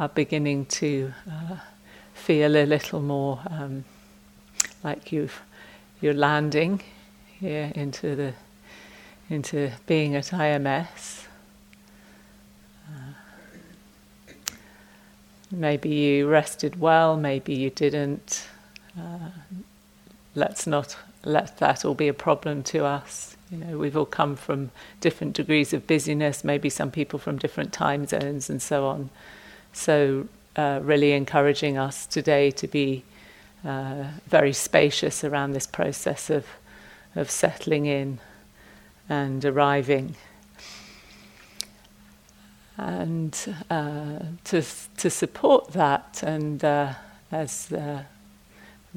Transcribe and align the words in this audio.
are 0.00 0.08
beginning 0.08 0.64
to 0.64 1.12
uh, 1.30 1.56
feel 2.14 2.56
a 2.56 2.64
little 2.64 3.00
more 3.00 3.38
um, 3.50 3.84
like 4.82 5.12
you've 5.12 5.42
you're 6.00 6.14
landing 6.14 6.80
here 7.38 7.70
into 7.74 8.16
the 8.16 8.32
into 9.28 9.70
being 9.86 10.16
at 10.16 10.28
IMS. 10.28 11.26
Uh, 12.88 14.32
maybe 15.50 15.90
you 15.90 16.26
rested 16.26 16.80
well, 16.80 17.18
maybe 17.18 17.54
you 17.54 17.68
didn't. 17.68 18.48
Uh, 18.98 19.28
let's 20.34 20.66
not 20.66 20.96
let 21.24 21.58
that 21.58 21.84
all 21.84 21.94
be 21.94 22.08
a 22.08 22.14
problem 22.14 22.62
to 22.62 22.86
us. 22.86 23.36
You 23.50 23.58
know, 23.58 23.76
we've 23.76 23.96
all 23.96 24.06
come 24.06 24.34
from 24.34 24.70
different 25.02 25.34
degrees 25.34 25.74
of 25.74 25.86
busyness, 25.86 26.42
maybe 26.42 26.70
some 26.70 26.90
people 26.90 27.18
from 27.18 27.36
different 27.36 27.74
time 27.74 28.06
zones 28.06 28.48
and 28.48 28.62
so 28.62 28.86
on. 28.86 29.10
So, 29.72 30.26
uh, 30.56 30.80
really 30.82 31.12
encouraging 31.12 31.78
us 31.78 32.06
today 32.06 32.50
to 32.50 32.66
be 32.66 33.04
uh, 33.64 34.04
very 34.26 34.52
spacious 34.52 35.22
around 35.22 35.52
this 35.52 35.66
process 35.66 36.28
of, 36.28 36.46
of 37.14 37.30
settling 37.30 37.86
in 37.86 38.18
and 39.08 39.44
arriving. 39.44 40.16
And 42.76 43.36
uh, 43.68 44.20
to, 44.44 44.62
to 44.96 45.10
support 45.10 45.72
that, 45.72 46.22
and 46.22 46.64
uh, 46.64 46.94
as 47.30 47.70
uh, 47.70 48.02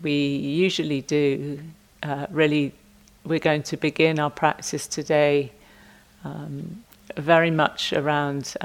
we 0.02 0.14
usually 0.14 1.02
do, 1.02 1.60
uh, 2.02 2.28
really, 2.32 2.74
we're 3.26 3.40
going 3.40 3.64
to 3.64 3.78
begin 3.78 4.20
our 4.20 4.30
practice 4.30 4.88
today 4.88 5.52
um, 6.24 6.84
very 7.18 7.52
much 7.52 7.94
around 7.94 8.56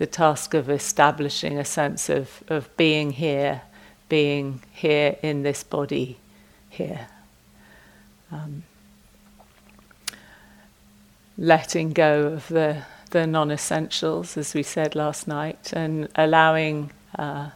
the 0.00 0.06
task 0.06 0.54
of 0.54 0.70
establishing 0.70 1.58
a 1.58 1.64
sense 1.64 2.08
of, 2.08 2.42
of 2.48 2.74
being 2.78 3.10
here, 3.10 3.60
being 4.08 4.62
here 4.72 5.18
in 5.22 5.42
this 5.42 5.62
body 5.62 6.16
here. 6.70 7.06
Um, 8.32 8.62
letting 11.36 11.90
go 11.90 12.28
of 12.28 12.48
the, 12.48 12.84
the 13.10 13.26
non 13.26 13.50
essentials, 13.50 14.38
as 14.38 14.54
we 14.54 14.62
said 14.62 14.94
last 14.94 15.28
night, 15.28 15.70
and 15.74 16.08
allowing 16.14 16.92
uh, 17.18 17.50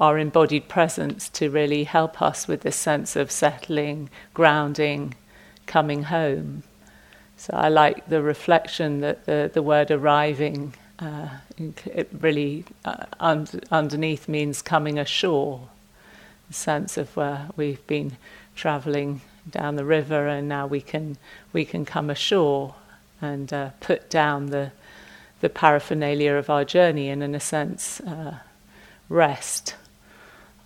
our 0.00 0.20
embodied 0.20 0.68
presence 0.68 1.28
to 1.30 1.50
really 1.50 1.82
help 1.82 2.22
us 2.22 2.46
with 2.46 2.60
this 2.60 2.76
sense 2.76 3.16
of 3.16 3.32
settling, 3.32 4.08
grounding, 4.34 5.16
coming 5.66 6.04
home. 6.04 6.62
So 7.36 7.54
I 7.54 7.68
like 7.68 8.08
the 8.08 8.22
reflection 8.22 9.00
that 9.00 9.26
the, 9.26 9.50
the 9.52 9.62
word 9.62 9.90
arriving, 9.90 10.74
uh, 10.98 11.28
it 11.56 12.08
really 12.20 12.64
uh, 12.84 13.04
un- 13.20 13.48
underneath 13.70 14.28
means 14.28 14.62
coming 14.62 14.98
ashore. 14.98 15.68
The 16.48 16.54
sense 16.54 16.96
of 16.96 17.14
where 17.16 17.48
we've 17.56 17.86
been 17.86 18.16
travelling 18.56 19.20
down 19.48 19.76
the 19.76 19.84
river 19.84 20.26
and 20.26 20.48
now 20.48 20.66
we 20.66 20.80
can 20.80 21.16
we 21.52 21.64
can 21.64 21.84
come 21.84 22.10
ashore 22.10 22.74
and 23.20 23.52
uh, 23.52 23.70
put 23.80 24.10
down 24.10 24.46
the 24.46 24.72
the 25.40 25.48
paraphernalia 25.48 26.32
of 26.34 26.50
our 26.50 26.64
journey 26.64 27.08
and 27.08 27.22
in 27.22 27.34
a 27.34 27.40
sense 27.40 28.00
uh, 28.00 28.38
rest 29.08 29.76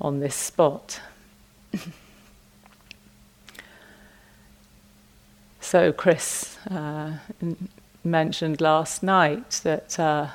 on 0.00 0.20
this 0.20 0.34
spot. 0.34 1.00
so, 5.60 5.92
Chris 5.92 6.56
uh, 6.68 7.12
mentioned 8.04 8.60
last 8.60 9.02
night 9.02 9.60
that 9.64 9.98
uh, 9.98 10.28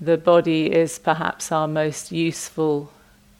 the 0.00 0.16
body 0.16 0.72
is 0.72 0.98
perhaps 0.98 1.50
our 1.50 1.68
most 1.68 2.12
useful 2.12 2.92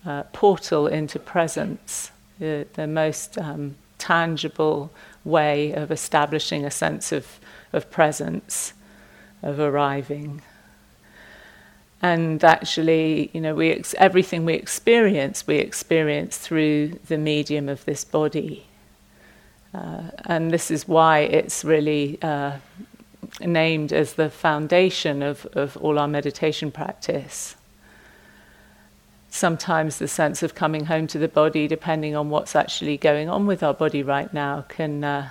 uh, 0.06 0.24
portal 0.32 0.86
into 0.86 1.18
presence, 1.18 2.10
the, 2.38 2.66
the 2.74 2.86
most 2.86 3.38
um, 3.38 3.76
tangible 3.98 4.90
way 5.24 5.72
of 5.72 5.90
establishing 5.90 6.64
a 6.64 6.70
sense 6.70 7.12
of, 7.12 7.38
of 7.72 7.90
presence, 7.90 8.72
of 9.42 9.60
arriving 9.60 10.42
and 12.00 12.44
actually, 12.44 13.30
you 13.32 13.40
know, 13.40 13.54
we 13.54 13.70
ex- 13.70 13.94
everything 13.98 14.44
we 14.44 14.54
experience, 14.54 15.46
we 15.46 15.56
experience 15.56 16.38
through 16.38 16.98
the 17.08 17.18
medium 17.18 17.68
of 17.68 17.84
this 17.84 18.04
body. 18.04 18.66
Uh, 19.74 20.10
and 20.24 20.50
this 20.50 20.70
is 20.70 20.86
why 20.86 21.20
it's 21.20 21.64
really 21.64 22.18
uh, 22.22 22.52
named 23.40 23.92
as 23.92 24.14
the 24.14 24.30
foundation 24.30 25.22
of, 25.22 25.46
of 25.52 25.76
all 25.78 25.98
our 25.98 26.08
meditation 26.08 26.70
practice. 26.70 27.56
Sometimes 29.30 29.98
the 29.98 30.08
sense 30.08 30.42
of 30.42 30.54
coming 30.54 30.86
home 30.86 31.06
to 31.08 31.18
the 31.18 31.28
body, 31.28 31.68
depending 31.68 32.16
on 32.16 32.30
what's 32.30 32.56
actually 32.56 32.96
going 32.96 33.28
on 33.28 33.46
with 33.46 33.62
our 33.62 33.74
body 33.74 34.02
right 34.02 34.32
now, 34.32 34.64
can, 34.68 35.04
uh, 35.04 35.30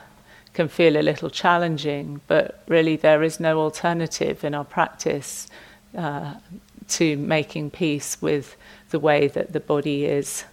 can 0.54 0.68
feel 0.68 0.98
a 0.98 1.02
little 1.02 1.30
challenging, 1.30 2.22
but 2.28 2.64
really 2.68 2.96
there 2.96 3.24
is 3.24 3.40
no 3.40 3.60
alternative 3.60 4.44
in 4.44 4.54
our 4.54 4.66
practice 4.66 5.48
uh, 5.98 6.36
to 6.88 7.18
making 7.18 7.72
peace 7.72 8.22
with 8.22 8.56
the 8.92 9.00
way 9.00 9.28
that 9.28 9.52
the 9.52 9.60
body 9.60 10.06
is 10.06 10.46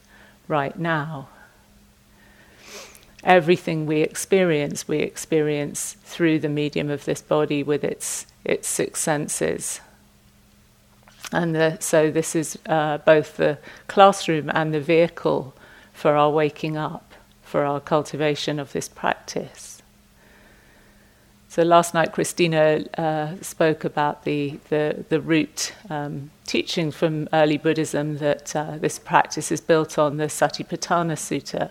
right 0.49 0.79
now. 0.79 1.29
Everything 3.25 3.87
we 3.87 4.03
experience, 4.03 4.87
we 4.87 4.99
experience 4.99 5.97
through 6.05 6.39
the 6.39 6.49
medium 6.49 6.91
of 6.91 7.05
this 7.05 7.23
body 7.23 7.63
with 7.63 7.83
its, 7.83 8.27
its 8.45 8.69
six 8.69 9.01
senses. 9.01 9.81
And 11.33 11.55
the, 11.55 11.79
so, 11.81 12.11
this 12.11 12.37
is 12.37 12.59
uh, 12.67 12.99
both 12.99 13.39
the 13.39 13.59
classroom 13.89 14.51
and 14.55 14.73
the 14.75 14.81
vehicle 14.81 15.55
for 15.93 16.17
our 16.17 16.31
waking 16.31 16.77
up, 16.77 17.15
for 17.43 17.65
our 17.65 17.81
cultivation 17.81 18.59
of 18.59 18.73
this 18.73 18.89
practice. 18.89 19.75
So 21.55 21.63
last 21.63 21.95
night, 21.95 22.11
Christina 22.11 22.85
uh, 22.99 23.37
spoke 23.41 23.85
about 23.85 24.25
the 24.25 24.59
the, 24.71 25.05
the 25.09 25.21
root 25.21 25.73
um, 25.89 26.33
teaching 26.47 26.91
from 26.91 27.29
early 27.33 27.59
Buddhism 27.59 28.19
that 28.19 28.57
uh, 28.57 28.77
this 28.79 28.99
practice 28.99 29.53
is 29.53 29.61
built 29.61 29.97
on 29.97 30.17
the 30.17 30.25
Satipatthana 30.25 31.15
Sutta, 31.15 31.71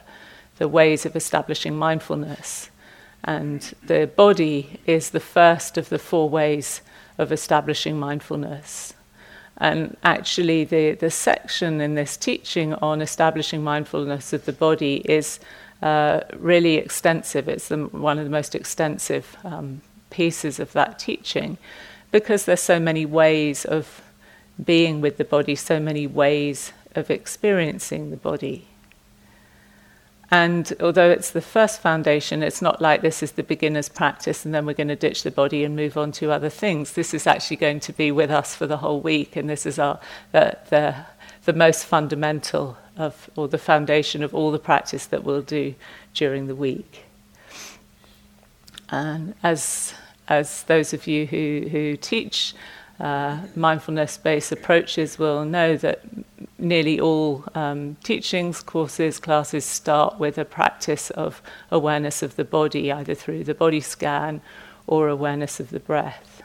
the 0.58 0.68
ways 0.68 1.06
of 1.06 1.16
establishing 1.16 1.76
mindfulness, 1.76 2.70
and 3.24 3.74
the 3.86 4.10
body 4.16 4.80
is 4.86 5.10
the 5.10 5.20
first 5.20 5.78
of 5.78 5.90
the 5.90 6.00
four 6.00 6.30
ways 6.30 6.82
of 7.18 7.32
establishing 7.32 8.00
mindfulness. 8.00 8.94
And 9.58 9.96
actually, 10.04 10.64
the, 10.66 10.92
the 10.94 11.12
section 11.12 11.80
in 11.80 11.96
this 11.96 12.18
teaching 12.18 12.74
on 12.76 13.02
establishing 13.02 13.64
mindfulness 13.64 14.34
of 14.34 14.46
the 14.46 14.52
body 14.52 14.96
is 15.06 15.40
uh, 15.82 16.22
really 16.38 16.76
extensive. 16.76 17.48
It's 17.48 17.68
the, 17.68 17.78
one 17.78 18.18
of 18.18 18.26
the 18.26 18.32
most 18.32 18.56
extensive 18.56 19.38
um, 19.44 19.82
pieces 20.10 20.60
of 20.60 20.74
that 20.74 20.98
teaching 21.00 21.58
because 22.12 22.46
there's 22.46 22.62
so 22.62 22.80
many 22.80 23.06
ways 23.06 23.66
of 23.66 24.02
being 24.64 25.02
with 25.02 25.18
the 25.18 25.26
body, 25.26 25.56
so 25.56 25.80
many 25.80 26.06
ways 26.06 26.72
of 26.96 27.10
experiencing 27.10 28.12
the 28.12 28.18
body. 28.18 28.68
And 30.34 30.74
although 30.80 31.12
it's 31.12 31.30
the 31.30 31.42
first 31.42 31.80
foundation, 31.80 32.42
it's 32.42 32.60
not 32.60 32.82
like 32.82 33.04
this 33.04 33.22
is 33.22 33.34
the 33.34 33.44
beginner's 33.44 33.88
practice 33.88 34.44
and 34.44 34.52
then 34.52 34.66
we're 34.66 34.74
going 34.74 34.88
to 34.88 34.96
ditch 34.96 35.22
the 35.22 35.30
body 35.30 35.64
and 35.64 35.76
move 35.76 35.96
on 35.96 36.12
to 36.14 36.32
other 36.32 36.50
things. 36.50 36.94
This 36.94 37.14
is 37.14 37.28
actually 37.28 37.58
going 37.58 37.80
to 37.82 37.94
be 37.94 38.12
with 38.12 38.32
us 38.32 38.56
for 38.56 38.66
the 38.66 38.78
whole 38.78 39.00
week, 39.00 39.36
and 39.36 39.48
this 39.48 39.68
is 39.68 39.78
our, 39.78 40.00
the, 40.32 40.58
the, 40.72 40.96
the 41.46 41.54
most 41.54 41.86
fundamental 41.86 42.78
of, 42.98 43.30
or 43.36 43.48
the 43.48 43.60
foundation 43.60 44.24
of 44.24 44.34
all 44.34 44.50
the 44.50 44.58
practice 44.58 45.06
that 45.06 45.24
we'll 45.24 45.44
do 45.44 45.76
during 46.16 46.48
the 46.48 46.56
week. 46.56 47.04
And 48.90 49.36
as, 49.44 49.94
as 50.28 50.64
those 50.64 50.96
of 50.96 51.06
you 51.06 51.28
who, 51.28 51.68
who 51.70 51.96
teach 51.96 52.56
uh, 53.00 53.40
mindfulness 53.56 54.18
based 54.18 54.52
approaches 54.52 55.18
will 55.18 55.46
know 55.46 55.76
that 55.78 56.04
nearly 56.58 57.00
all 57.00 57.44
um, 57.56 57.96
teachings, 58.04 58.62
courses, 58.62 59.20
classes 59.20 59.66
start 59.66 60.20
with 60.20 60.38
a 60.38 60.46
practice 60.46 61.10
of 61.12 61.42
awareness 61.72 62.24
of 62.24 62.36
the 62.36 62.46
body, 62.46 62.92
either 62.92 63.16
through 63.16 63.44
the 63.44 63.54
body 63.54 63.82
scan 63.82 64.42
or 64.88 65.08
awareness 65.08 65.60
of 65.60 65.70
the 65.70 65.80
breath. 65.80 66.44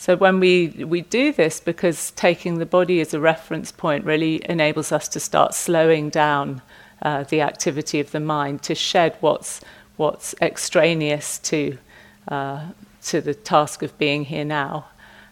So 0.00 0.16
when 0.16 0.40
we, 0.40 0.68
we 0.68 1.02
do 1.02 1.32
this, 1.32 1.60
because 1.60 2.12
taking 2.12 2.58
the 2.58 2.66
body 2.66 3.00
as 3.00 3.12
a 3.12 3.20
reference 3.20 3.70
point 3.72 4.04
really 4.04 4.40
enables 4.48 4.90
us 4.90 5.06
to 5.08 5.20
start 5.20 5.54
slowing 5.54 6.08
down 6.08 6.62
uh, 7.02 7.24
the 7.24 7.42
activity 7.42 8.00
of 8.00 8.12
the 8.12 8.20
mind, 8.20 8.62
to 8.62 8.74
shed 8.74 9.16
what's, 9.20 9.60
what's 9.98 10.34
extraneous 10.40 11.38
to, 11.38 11.76
uh, 12.28 12.68
to 13.04 13.20
the 13.20 13.34
task 13.34 13.82
of 13.82 13.96
being 13.98 14.24
here 14.24 14.44
now, 14.44 14.86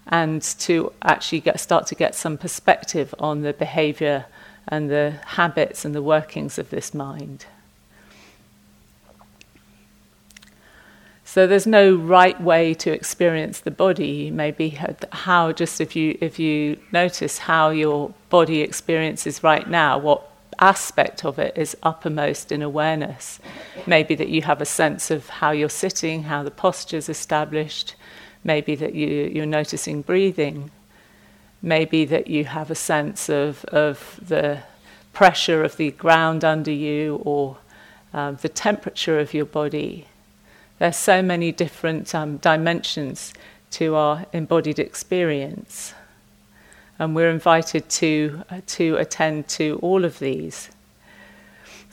and 0.07 0.43
to 0.43 0.93
actually 1.03 1.41
get, 1.41 1.59
start 1.59 1.87
to 1.87 1.95
get 1.95 2.15
some 2.15 2.37
perspective 2.37 3.15
on 3.19 3.41
the 3.41 3.53
behavior 3.53 4.27
and 4.69 4.91
the 4.91 5.15
habits 5.25 5.85
and 5.85 5.95
the 5.95 6.03
workings 6.03 6.59
of 6.59 6.71
this 6.71 6.93
mind. 6.93 7.47
So 11.25 11.47
there's 11.47 11.67
no 11.67 11.95
right 11.95 12.41
way 12.41 12.73
to 12.75 12.91
experience 12.93 13.61
the 13.61 13.71
body. 13.71 14.31
Maybe 14.31 14.79
how 15.13 15.53
just 15.53 15.81
if 15.81 15.95
you 15.95 16.17
if 16.21 16.39
you 16.39 16.79
notice 16.93 17.37
how 17.37 17.71
your 17.71 18.15
body 18.31 18.63
experiences 18.63 19.43
right 19.43 19.69
now, 19.69 19.99
what 19.99 20.31
aspect 20.59 21.25
of 21.25 21.39
it 21.39 21.57
is 21.57 21.77
uppermost 21.83 22.53
in 22.53 22.63
awareness. 22.63 23.41
Maybe 23.87 24.15
that 24.15 24.29
you 24.29 24.43
have 24.43 24.61
a 24.61 24.67
sense 24.67 25.11
of 25.11 25.29
how 25.29 25.51
you're 25.51 25.69
sitting, 25.69 26.25
how 26.25 26.43
the 26.43 26.51
posture 26.51 26.97
is 26.97 27.09
established. 27.09 27.95
Maybe 28.45 28.75
that 28.77 28.95
you, 28.95 29.09
you're 29.09 29.47
noticing 29.47 30.03
breathing. 30.03 30.71
Maybe 31.63 32.05
that 32.05 32.29
you 32.29 32.45
have 32.45 32.71
a 32.71 32.75
sense 32.75 33.29
of, 33.29 33.65
of 33.67 34.21
the 34.27 34.61
pressure 35.13 35.65
of 35.65 35.77
the 35.77 35.91
ground 35.91 36.45
under 36.45 36.71
you 36.71 37.17
or 37.25 37.57
um, 38.13 38.39
the 38.43 38.49
temperature 38.49 39.19
of 39.19 39.35
your 39.35 39.47
body. 39.47 40.07
There's 40.79 40.97
so 40.97 41.23
many 41.23 41.53
different 41.53 42.15
um, 42.15 42.37
dimensions 42.37 43.33
to 43.73 43.95
our 43.95 44.27
embodied 44.33 44.79
experience. 44.79 45.95
And 46.99 47.15
we're 47.15 47.31
invited 47.31 47.89
to, 47.91 48.43
uh, 48.51 48.61
to 48.69 48.97
attend 48.97 49.49
to 49.49 49.79
all 49.83 50.05
of 50.05 50.19
these. 50.19 50.71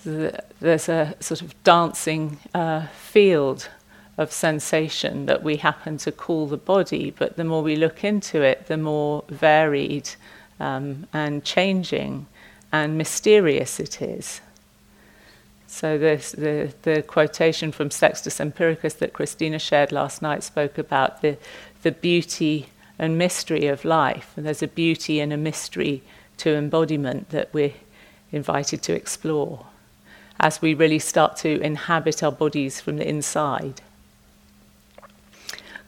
There's 0.06 0.90
a 0.90 1.16
sort 1.20 1.42
of 1.42 1.62
dancing 1.64 2.40
uh, 2.54 2.88
field 2.88 3.70
of 4.18 4.32
sensation 4.32 5.26
that 5.26 5.44
we 5.44 5.58
happen 5.58 5.98
to 5.98 6.12
call 6.12 6.48
the 6.48 6.58
body, 6.58 7.12
but 7.18 7.36
the 7.36 7.44
more 7.44 7.64
we 7.64 7.76
look 7.76 8.04
into 8.04 8.42
it, 8.42 8.68
the 8.68 8.78
more 8.78 9.24
varied 9.30 10.10
um, 10.60 11.08
and 11.14 11.44
changing 11.44 12.28
and 12.72 12.98
mysterious 12.98 13.80
it 13.80 14.02
is. 14.02 14.42
So 15.68 15.98
this, 15.98 16.34
the, 16.34 16.74
the 16.84 17.02
quotation 17.02 17.72
from 17.72 17.90
Sextus 17.90 18.40
Empiricus 18.40 18.98
that 19.00 19.14
Christina 19.14 19.58
shared 19.58 19.92
last 19.92 20.22
night 20.22 20.44
spoke 20.44 20.78
about 20.78 21.22
the, 21.22 21.38
the 21.82 21.92
beauty 21.92 22.68
and 23.00 23.18
mystery 23.18 23.68
of 23.68 23.86
life. 23.86 24.34
And 24.36 24.46
there's 24.46 24.64
a 24.64 24.68
beauty 24.68 25.20
and 25.20 25.34
a 25.34 25.38
mystery 25.38 26.02
to 26.38 26.56
embodiment 26.56 27.30
that 27.30 27.50
we're 27.54 27.74
invited 28.32 28.82
to 28.84 28.94
explore 28.94 29.66
as 30.40 30.62
we 30.62 30.74
really 30.74 31.00
start 31.00 31.38
to 31.38 31.62
inhabit 31.62 32.24
our 32.24 32.32
bodies 32.32 32.82
from 32.82 32.98
the 32.98 33.08
inside 33.08 33.82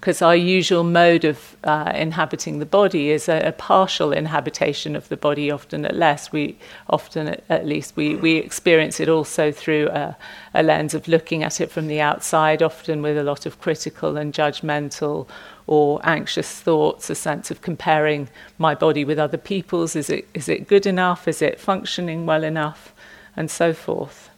because 0.06 0.22
our 0.22 0.36
usual 0.36 0.84
mode 0.84 1.26
of 1.26 1.58
uh, 1.64 1.92
inhabiting 1.96 2.60
the 2.60 2.66
body 2.66 3.10
is 3.10 3.28
a, 3.28 3.40
a, 3.40 3.52
partial 3.52 4.12
inhabitation 4.12 4.96
of 4.96 5.10
the 5.10 5.18
body. 5.18 5.50
Often, 5.50 5.84
at 5.84 5.96
less, 5.96 6.32
we 6.32 6.60
often, 6.88 7.28
at, 7.28 7.44
at 7.50 7.66
least, 7.66 7.96
we, 7.96 8.16
we 8.16 8.36
experience 8.36 9.00
it 9.00 9.10
also 9.10 9.52
through 9.52 9.90
a, 9.90 10.16
a, 10.54 10.62
lens 10.62 10.94
of 10.94 11.08
looking 11.08 11.42
at 11.42 11.60
it 11.60 11.72
from 11.72 11.88
the 11.88 12.02
outside, 12.02 12.62
often 12.62 13.02
with 13.02 13.18
a 13.18 13.24
lot 13.24 13.48
of 13.48 13.60
critical 13.60 14.16
and 14.16 14.32
judgmental 14.32 15.28
or 15.68 16.00
anxious 16.04 16.60
thoughts, 16.62 17.10
a 17.10 17.16
sense 17.16 17.50
of 17.52 17.62
comparing 17.62 18.30
my 18.58 18.76
body 18.76 19.04
with 19.04 19.20
other 19.20 19.38
people's. 19.38 19.96
Is 19.96 20.10
it 20.10 20.28
is 20.34 20.48
it 20.48 20.68
good 20.68 20.86
enough? 20.86 21.28
Is 21.28 21.42
it 21.42 21.60
functioning 21.60 22.26
well 22.26 22.44
enough? 22.44 22.94
And 23.36 23.52
so 23.52 23.74
forth. 23.74 24.30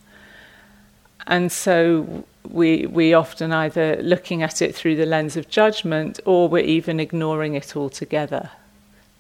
And 1.28 1.52
so 1.52 2.26
we, 2.50 2.86
we 2.86 3.14
often 3.14 3.52
either 3.52 3.98
looking 4.02 4.42
at 4.42 4.62
it 4.62 4.74
through 4.74 4.96
the 4.96 5.06
lens 5.06 5.36
of 5.36 5.50
judgment 5.50 6.20
or 6.26 6.48
we're 6.48 6.64
even 6.64 7.00
ignoring 7.00 7.54
it 7.54 7.76
altogether. 7.76 8.50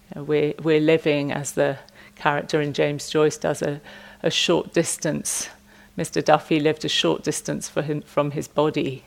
You 0.09 0.21
know, 0.21 0.23
we're, 0.23 0.53
we're 0.63 0.79
living, 0.79 1.33
as 1.33 1.51
the 1.51 1.77
character 2.15 2.61
in 2.61 2.73
James 2.73 3.09
Joyce 3.09 3.37
does, 3.37 3.61
a, 3.61 3.81
a 4.23 4.31
short 4.31 4.73
distance. 4.73 5.49
Mr. 5.97 6.23
Duffy 6.23 6.61
lived 6.61 6.85
a 6.85 6.89
short 6.89 7.23
distance 7.23 7.67
him, 7.69 8.01
from 8.01 8.31
his 8.31 8.47
body. 8.47 9.03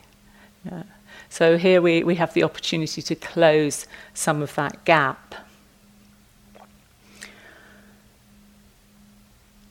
Yeah. 0.64 0.82
So 1.29 1.59
here 1.59 1.83
we, 1.83 2.03
we 2.03 2.15
have 2.17 2.35
the 2.35 2.43
opportunity 2.43 3.03
to 3.03 3.15
close 3.15 3.87
some 4.15 4.43
of 4.43 4.55
that 4.55 4.85
gap. 4.85 5.35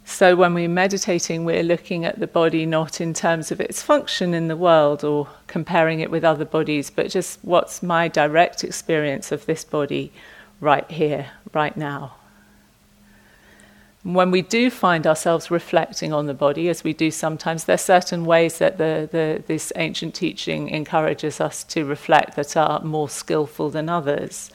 So 0.06 0.36
when 0.36 0.54
we're 0.54 0.68
meditating, 0.68 1.46
we're 1.46 1.64
looking 1.64 2.04
at 2.04 2.20
the 2.20 2.28
body 2.28 2.66
not 2.66 3.00
in 3.00 3.14
terms 3.14 3.52
of 3.52 3.62
its 3.62 3.82
function 3.82 4.34
in 4.34 4.50
the 4.50 4.58
world 4.58 5.04
or 5.04 5.30
comparing 5.48 6.02
it 6.02 6.12
with 6.12 6.26
other 6.26 6.46
bodies, 6.46 6.90
but 6.90 7.10
just 7.10 7.40
what's 7.42 7.82
my 7.82 8.08
direct 8.10 8.64
experience 8.64 9.32
of 9.32 9.46
this 9.46 9.64
body 9.64 10.12
right 10.60 10.90
here, 10.92 11.28
right 11.54 11.78
now. 11.78 12.16
When 14.04 14.32
we 14.32 14.42
do 14.42 14.70
find 14.70 15.06
ourselves 15.06 15.52
reflecting 15.52 16.14
on 16.14 16.26
the 16.26 16.34
body, 16.34 16.70
as 16.70 16.86
we 16.86 16.94
do 16.94 17.12
sometimes, 17.12 17.66
there 17.66 17.74
are 17.74 17.78
certain 17.78 18.24
ways 18.24 18.58
that 18.60 18.78
the, 18.78 19.10
the, 19.12 19.44
this 19.46 19.74
ancient 19.76 20.16
teaching 20.16 20.70
encourages 20.70 21.42
us 21.42 21.66
to 21.66 21.84
reflect 21.84 22.38
that 22.38 22.56
are 22.56 22.82
more 22.82 23.10
skillful 23.10 23.70
than 23.70 23.90
others. 23.90 24.52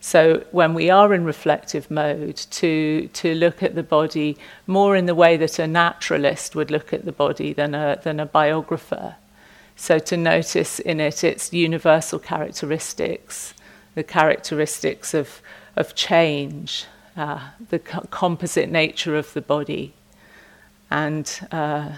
So 0.00 0.44
when 0.50 0.74
we 0.74 0.90
are 0.90 1.14
in 1.14 1.24
reflective 1.24 1.90
mode, 1.90 2.36
to 2.36 3.08
to 3.08 3.34
look 3.34 3.62
at 3.62 3.74
the 3.74 3.82
body 3.82 4.38
more 4.66 4.96
in 4.96 5.04
the 5.04 5.14
way 5.14 5.36
that 5.36 5.58
a 5.58 5.66
naturalist 5.66 6.56
would 6.56 6.70
look 6.70 6.92
at 6.92 7.04
the 7.04 7.12
body 7.12 7.52
than 7.52 7.74
a 7.74 8.00
than 8.02 8.18
a 8.18 8.24
biographer. 8.24 9.16
So 9.76 9.98
to 9.98 10.16
notice 10.16 10.78
in 10.78 11.00
it 11.00 11.22
its 11.22 11.52
universal 11.52 12.18
characteristics, 12.18 13.52
the 13.94 14.02
characteristics 14.02 15.12
of 15.12 15.42
of 15.76 15.94
change, 15.94 16.86
uh, 17.20 17.40
the 17.68 17.78
co- 17.78 18.06
composite 18.10 18.70
nature 18.70 19.18
of 19.18 19.32
the 19.34 19.42
body, 19.42 19.92
and 20.90 21.26
uh, 21.52 21.88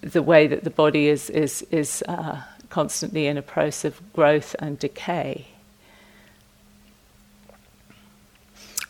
the 0.00 0.22
way 0.22 0.48
that 0.48 0.64
the 0.64 0.70
body 0.70 1.06
is 1.08 1.30
is 1.30 1.62
is 1.70 2.02
uh, 2.08 2.42
constantly 2.70 3.26
in 3.26 3.38
a 3.38 3.42
process 3.42 3.84
of 3.84 4.12
growth 4.12 4.56
and 4.58 4.78
decay. 4.78 5.46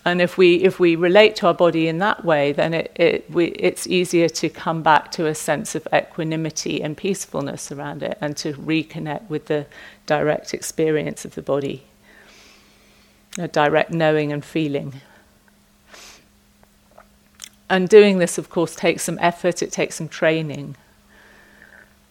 And 0.04 0.22
if 0.22 0.38
we 0.38 0.64
if 0.64 0.80
we 0.80 0.96
relate 0.96 1.36
to 1.36 1.46
our 1.48 1.54
body 1.54 1.86
in 1.86 1.98
that 1.98 2.24
way, 2.24 2.52
then 2.52 2.72
it, 2.72 2.92
it 2.96 3.30
we, 3.30 3.46
it's 3.68 3.86
easier 3.86 4.28
to 4.28 4.48
come 4.48 4.82
back 4.82 5.10
to 5.12 5.26
a 5.26 5.34
sense 5.34 5.74
of 5.74 5.86
equanimity 5.92 6.82
and 6.82 6.96
peacefulness 6.96 7.70
around 7.72 8.02
it, 8.02 8.16
and 8.20 8.36
to 8.38 8.54
reconnect 8.54 9.28
with 9.28 9.46
the 9.46 9.66
direct 10.06 10.54
experience 10.54 11.26
of 11.26 11.34
the 11.34 11.42
body, 11.42 11.82
a 13.36 13.48
direct 13.48 13.90
knowing 13.90 14.32
and 14.32 14.44
feeling. 14.44 15.00
And 17.70 17.88
doing 17.88 18.18
this, 18.18 18.38
of 18.38 18.48
course, 18.48 18.74
takes 18.74 19.02
some 19.02 19.18
effort. 19.20 19.62
It 19.62 19.72
takes 19.72 19.96
some 19.96 20.08
training. 20.08 20.76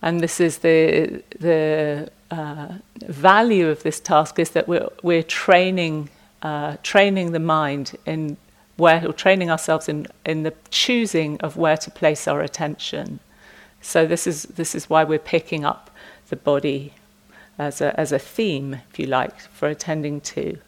And 0.02 0.22
this 0.22 0.40
is 0.40 0.60
the 0.60 1.24
the 1.40 2.12
uh, 2.30 2.74
value 3.08 3.68
of 3.70 3.82
this 3.84 4.00
task 4.00 4.38
is 4.38 4.52
that 4.52 4.68
we're 4.68 4.90
we're 5.02 5.24
training 5.24 6.10
uh, 6.44 6.78
training 6.84 7.32
the 7.32 7.40
mind 7.40 7.98
in 8.06 8.38
where, 8.78 9.06
or 9.08 9.12
training 9.12 9.50
ourselves 9.50 9.90
in, 9.90 10.08
in 10.24 10.44
the 10.44 10.54
choosing 10.70 11.40
of 11.42 11.58
where 11.58 11.78
to 11.78 11.92
place 11.92 12.28
our 12.28 12.42
attention. 12.42 13.20
So 13.82 14.06
this 14.06 14.28
is 14.28 14.44
this 14.44 14.76
is 14.76 14.90
why 14.90 15.04
we're 15.04 15.20
picking 15.20 15.66
up 15.66 15.90
the 16.30 16.36
body 16.36 16.94
as 17.58 17.82
a 17.82 18.00
as 18.00 18.12
a 18.12 18.20
theme, 18.20 18.76
if 18.92 19.00
you 19.00 19.08
like, 19.08 19.40
for 19.40 19.68
attending 19.68 20.22
to. 20.22 20.60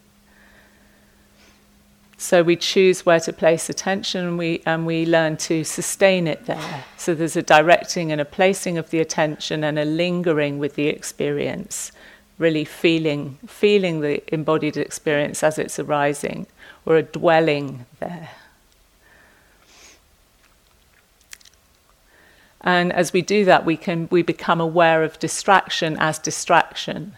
So 2.19 2.43
we 2.43 2.57
choose 2.57 3.05
where 3.05 3.21
to 3.21 3.31
place 3.31 3.69
attention 3.69 4.25
and 4.25 4.38
we, 4.38 4.61
and 4.65 4.85
we 4.85 5.05
learn 5.05 5.38
to 5.38 5.63
sustain 5.63 6.27
it 6.27 6.47
there. 6.47 6.83
So 6.97 7.15
there's 7.15 7.38
a 7.38 7.41
directing 7.41 8.11
and 8.11 8.19
a 8.19 8.25
placing 8.25 8.77
of 8.77 8.89
the 8.89 8.99
attention 8.99 9.63
and 9.63 9.79
a 9.79 9.85
lingering 9.85 10.59
with 10.59 10.75
the 10.75 10.88
experience 10.88 11.93
really 12.38 12.65
feeling, 12.65 13.38
feeling 13.47 14.01
the 14.01 14.21
embodied 14.33 14.75
experience 14.77 15.43
as 15.43 15.57
it's 15.57 15.79
arising, 15.79 16.47
or 16.85 16.97
a 16.97 17.03
dwelling 17.03 17.85
there. 17.99 18.29
And 22.61 22.91
as 22.91 23.13
we 23.13 23.21
do 23.21 23.45
that, 23.45 23.65
we 23.65 23.77
can 23.77 24.07
we 24.11 24.23
become 24.23 24.59
aware 24.59 25.03
of 25.03 25.19
distraction 25.19 25.95
as 25.99 26.19
distraction, 26.19 27.17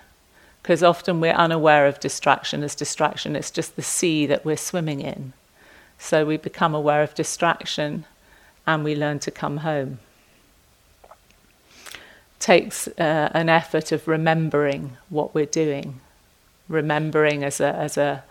because 0.61 0.83
often 0.83 1.19
we're 1.19 1.33
unaware 1.33 1.87
of 1.87 1.99
distraction 1.99 2.63
as 2.63 2.75
distraction. 2.75 3.35
It's 3.35 3.51
just 3.51 3.75
the 3.75 3.81
sea 3.81 4.25
that 4.27 4.45
we're 4.45 4.57
swimming 4.57 5.01
in. 5.01 5.33
So 5.97 6.25
we 6.25 6.37
become 6.37 6.75
aware 6.75 7.03
of 7.03 7.13
distraction, 7.13 8.05
and 8.65 8.83
we 8.83 8.95
learn 8.95 9.19
to 9.19 9.31
come 9.31 9.57
home 9.57 9.99
takes 12.41 12.87
uh, 12.87 13.29
an 13.33 13.47
effort 13.47 13.91
of 13.91 14.07
remembering 14.07 14.97
what 15.09 15.33
we're 15.33 15.45
doing, 15.45 16.01
remembering 16.67 17.43
as 17.43 17.61
a, 17.61 17.73
as 17.75 17.97
a 17.97 18.23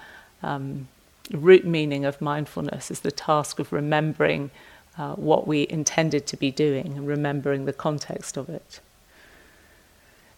um, 0.43 0.89
root 1.31 1.65
meaning 1.65 2.05
of 2.05 2.21
mindfulness 2.21 2.91
is 2.91 3.01
the 3.01 3.13
task 3.13 3.59
of 3.61 3.73
remembering 3.73 4.51
uh, 4.99 5.15
what 5.15 5.47
we 5.47 5.67
intended 5.71 6.27
to 6.27 6.37
be 6.37 6.51
doing 6.51 6.95
and 6.97 7.07
remembering 7.07 7.65
the 7.65 7.73
context 7.73 8.37
of 8.37 8.49
it. 8.49 8.81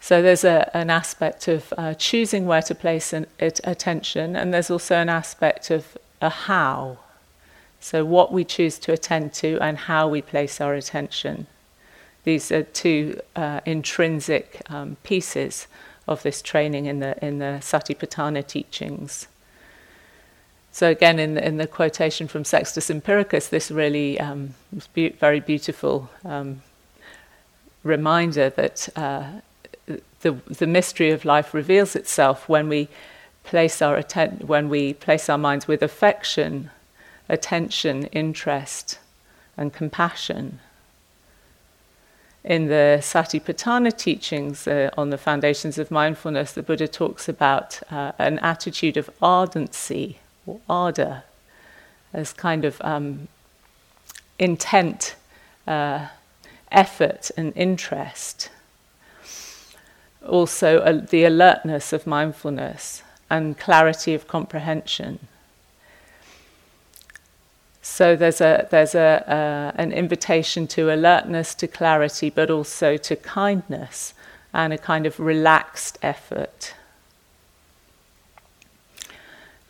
So 0.03 0.21
there's 0.21 0.45
a, 0.45 0.71
an 0.77 0.91
aspect 0.91 1.49
of 1.49 1.73
uh, 1.79 1.95
choosing 1.95 2.45
where 2.45 2.61
to 2.63 2.75
place 2.75 3.15
an, 3.15 3.27
it, 3.39 3.59
attention, 3.65 4.37
and 4.37 4.53
there's 4.53 4.71
also 4.71 4.97
an 4.97 5.09
aspect 5.09 5.71
of 5.71 5.97
a 6.21 6.29
how. 6.29 6.99
So 7.81 8.05
what 8.05 8.33
we 8.33 8.45
choose 8.45 8.79
to 8.81 8.93
attend 8.93 9.33
to 9.35 9.59
and 9.63 9.79
how 9.79 10.09
we 10.09 10.21
place 10.21 10.61
our 10.61 10.75
attention 10.75 11.47
these 12.25 12.53
are 12.53 12.63
two 12.63 13.21
uh, 13.35 13.61
intrinsic 13.67 14.63
um, 14.71 14.97
pieces 15.03 15.67
of 16.07 16.23
this 16.23 16.43
training 16.43 16.87
in 16.87 17.01
the 17.01 17.25
in 17.25 17.39
the 17.39 17.59
Satipatthana 17.61 18.47
teachings. 18.47 19.27
So 20.71 20.89
again, 20.89 21.19
in 21.19 21.35
the, 21.35 21.47
in 21.47 21.59
the 21.59 21.67
quotation 21.67 22.29
from 22.29 22.45
Sextus 22.45 22.89
Empiricus, 22.89 23.51
this 23.51 23.71
really 23.71 24.19
um, 24.19 24.55
be- 24.95 25.11
very 25.11 25.39
beautiful 25.39 26.09
um, 26.25 26.63
reminder 27.85 28.49
that 28.49 28.89
uh, 28.97 29.25
the 30.23 30.33
the 30.47 30.67
mystery 30.67 31.11
of 31.11 31.25
life 31.25 31.55
reveals 31.55 31.95
itself 31.95 32.49
when 32.49 32.69
we 32.69 32.89
place 33.45 33.83
our 33.83 33.97
atten- 33.97 34.43
when 34.47 34.69
we 34.69 34.95
place 34.95 35.29
our 35.29 35.39
minds 35.39 35.69
with 35.69 35.83
affection, 35.83 36.71
attention, 37.29 38.07
interest, 38.07 38.99
and 39.57 39.73
compassion. 39.73 40.61
In 42.45 42.67
the 42.67 42.99
Satipatthana 43.01 43.97
teachings 43.97 44.67
uh, 44.67 44.91
on 44.97 45.11
the 45.11 45.19
foundations 45.19 45.79
of 45.79 45.93
mindfulness, 45.93 46.53
the 46.53 46.63
Buddha 46.63 46.89
talks 46.89 47.29
about 47.29 47.81
uh, 47.91 48.13
an 48.19 48.41
attitude 48.41 48.97
of 48.97 49.11
ardency 49.21 50.19
or 50.45 50.61
ardor 50.69 51.23
as 52.13 52.33
kind 52.33 52.65
of 52.65 52.81
um, 52.83 53.29
intent, 54.39 55.15
uh, 55.69 56.09
effort, 56.73 57.31
and 57.37 57.53
interest. 57.57 58.51
Also, 60.29 60.79
uh, 60.79 61.01
the 61.11 61.25
alertness 61.25 61.93
of 61.93 62.07
mindfulness 62.07 63.03
and 63.29 63.59
clarity 63.59 64.15
of 64.15 64.29
comprehension. 64.29 65.19
So 67.83 68.15
there's 68.15 68.41
a 68.41 68.69
there's 68.71 68.95
a 68.95 69.25
uh, 69.29 69.73
an 69.75 69.93
invitation 69.93 70.67
to 70.69 70.95
alertness, 70.95 71.55
to 71.57 71.67
clarity, 71.67 72.31
but 72.31 72.51
also 72.51 72.97
to 72.97 73.17
kindness 73.17 74.15
and 74.55 74.73
a 74.73 74.79
kind 74.79 75.07
of 75.07 75.19
relaxed 75.19 75.99
effort. 76.03 76.75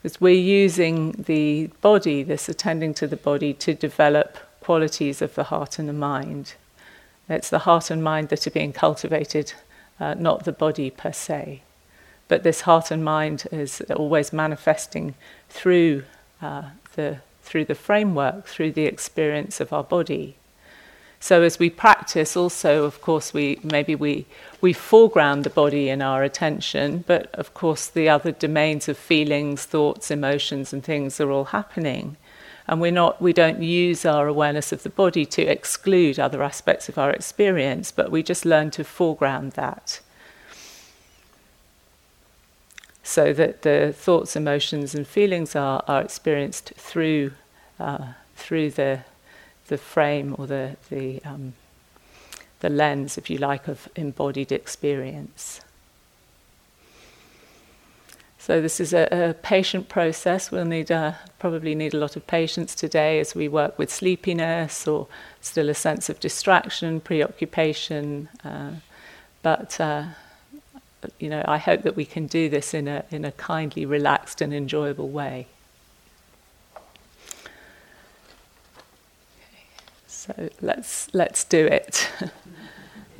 Because 0.02 0.20
we're 0.20 0.34
using 0.34 1.12
the 1.12 1.70
body, 1.80 2.22
this 2.22 2.48
attending 2.48 2.92
to 2.94 3.06
the 3.06 3.16
body, 3.16 3.54
to 3.54 3.72
develop 3.72 4.36
qualities 4.60 5.22
of 5.22 5.34
the 5.34 5.44
heart 5.44 5.78
and 5.78 5.88
the 5.88 5.92
mind. 5.92 6.54
It's 7.28 7.48
the 7.48 7.60
heart 7.60 7.90
and 7.90 8.02
mind 8.02 8.28
that 8.28 8.46
are 8.46 8.50
being 8.50 8.72
cultivated, 8.72 9.54
uh, 10.02 10.14
not 10.14 10.44
the 10.44 10.52
body 10.52 10.90
per 10.90 11.12
se. 11.12 11.62
But 12.26 12.42
this 12.42 12.62
heart 12.62 12.90
and 12.90 13.04
mind 13.04 13.46
is 13.52 13.80
always 13.94 14.32
manifesting 14.32 15.14
through 15.48 16.04
uh, 16.40 16.64
the 16.96 17.18
through 17.42 17.66
the 17.66 17.74
framework, 17.74 18.46
through 18.46 18.72
the 18.72 18.86
experience 18.86 19.60
of 19.60 19.72
our 19.72 19.84
body. 19.84 20.36
So 21.20 21.42
as 21.42 21.58
we 21.58 21.70
practice, 21.70 22.36
also, 22.36 22.84
of 22.84 23.00
course, 23.00 23.32
we 23.32 23.60
maybe 23.62 23.94
we 23.94 24.26
we 24.60 24.72
foreground 24.72 25.44
the 25.44 25.50
body 25.50 25.88
in 25.88 26.02
our 26.02 26.24
attention, 26.24 27.04
but 27.06 27.32
of 27.34 27.54
course, 27.54 27.86
the 27.86 28.08
other 28.08 28.32
domains 28.32 28.88
of 28.88 28.96
feelings, 28.98 29.64
thoughts, 29.64 30.10
emotions, 30.10 30.72
and 30.72 30.82
things 30.82 31.20
are 31.20 31.30
all 31.30 31.48
happening, 31.58 32.16
and 32.68 32.80
we're 32.80 32.92
not 32.92 33.20
we 33.20 33.32
don't 33.32 33.62
use 33.62 34.04
our 34.04 34.26
awareness 34.26 34.72
of 34.72 34.82
the 34.82 34.90
body 34.90 35.26
to 35.26 35.42
exclude 35.42 36.18
other 36.18 36.42
aspects 36.42 36.88
of 36.88 36.98
our 36.98 37.10
experience, 37.10 37.92
but 37.92 38.10
we 38.10 38.22
just 38.22 38.44
learn 38.44 38.70
to 38.72 38.84
foreground 38.84 39.52
that 39.52 40.00
so 43.02 43.32
that 43.32 43.62
the 43.62 43.92
thoughts, 43.92 44.36
emotions, 44.36 44.94
and 44.94 45.06
feelings 45.06 45.56
are, 45.56 45.82
are 45.88 46.00
experienced 46.00 46.72
through 46.76 47.32
uh, 47.78 48.12
through 48.36 48.70
the 48.70 49.00
the 49.68 49.78
frame 49.78 50.34
or 50.38 50.46
the 50.46 50.76
the 50.88 51.20
um, 51.24 51.54
the 52.60 52.70
lens, 52.70 53.18
if 53.18 53.28
you 53.28 53.38
like, 53.38 53.66
of 53.66 53.88
embodied 53.96 54.52
experience. 54.52 55.60
So 58.44 58.60
this 58.60 58.80
is 58.80 58.92
a, 58.92 59.06
a 59.12 59.34
patient 59.34 59.88
process. 59.88 60.50
We'll 60.50 60.64
need 60.64 60.90
uh, 60.90 61.12
probably 61.38 61.76
need 61.76 61.94
a 61.94 61.96
lot 61.96 62.16
of 62.16 62.26
patience 62.26 62.74
today 62.74 63.20
as 63.20 63.36
we 63.36 63.46
work 63.46 63.78
with 63.78 63.88
sleepiness 63.88 64.88
or 64.88 65.06
still 65.40 65.68
a 65.68 65.74
sense 65.74 66.08
of 66.08 66.18
distraction, 66.18 66.98
preoccupation, 66.98 68.28
uh, 68.42 68.72
but 69.42 69.80
uh, 69.80 70.06
you 71.20 71.28
know, 71.28 71.44
I 71.46 71.58
hope 71.58 71.82
that 71.82 71.94
we 71.94 72.04
can 72.04 72.26
do 72.26 72.48
this 72.48 72.74
in 72.74 72.88
a, 72.88 73.04
in 73.12 73.24
a 73.24 73.30
kindly, 73.30 73.86
relaxed, 73.86 74.40
and 74.40 74.52
enjoyable 74.52 75.08
way. 75.08 75.46
Okay. 76.74 76.82
So 80.08 80.50
let's, 80.60 81.14
let's 81.14 81.44
do 81.44 81.64
it. 81.64 82.10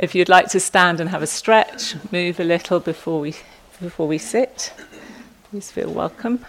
if 0.00 0.16
you'd 0.16 0.28
like 0.28 0.48
to 0.48 0.58
stand 0.58 0.98
and 0.98 1.10
have 1.10 1.22
a 1.22 1.28
stretch, 1.28 1.94
move 2.10 2.40
a 2.40 2.44
little 2.44 2.80
before 2.80 3.20
we, 3.20 3.36
before 3.80 4.08
we 4.08 4.18
sit, 4.18 4.72
please 5.52 5.70
feel 5.70 5.92
welcome. 5.92 6.42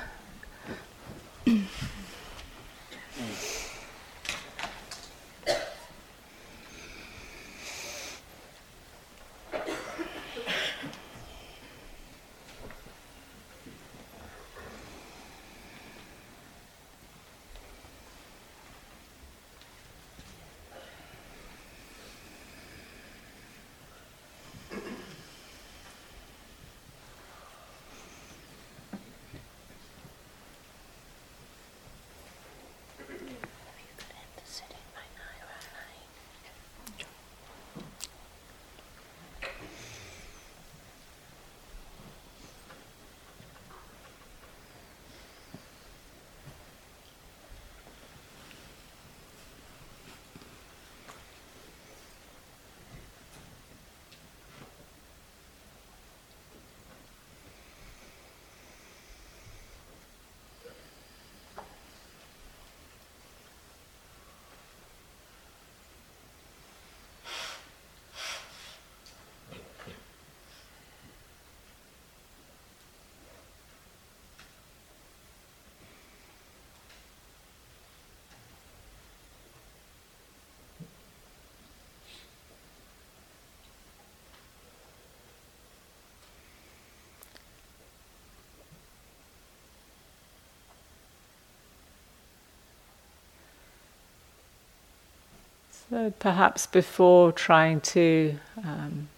So 95.94 96.12
perhaps 96.18 96.66
before 96.66 97.32
trying 97.32 97.80
to 97.82 98.40
um, 98.58 99.10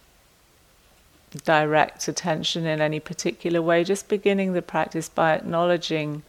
direct 1.42 2.06
attention 2.06 2.66
in 2.66 2.82
any 2.82 3.00
particular 3.00 3.62
way, 3.62 3.82
just 3.82 4.10
beginning 4.10 4.52
the 4.52 4.60
practice 4.60 5.08
by 5.08 5.32
acknowledging 5.32 6.22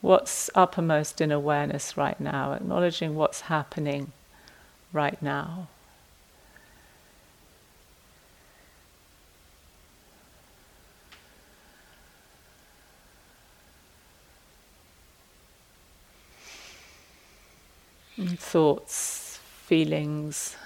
what's 0.00 0.48
uppermost 0.54 1.20
in 1.20 1.30
awareness 1.30 1.98
right 1.98 2.18
now, 2.18 2.54
acknowledging 2.54 3.14
what's 3.14 3.42
happening 3.42 4.12
right 4.90 5.20
now. 5.20 5.68
thoughts 18.38 19.29
feelings. 19.70 20.56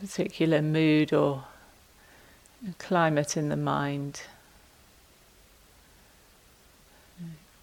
particular 0.00 0.60
mood 0.60 1.14
or 1.14 1.44
climate 2.76 3.38
in 3.38 3.48
the 3.48 3.56
mind. 3.56 4.20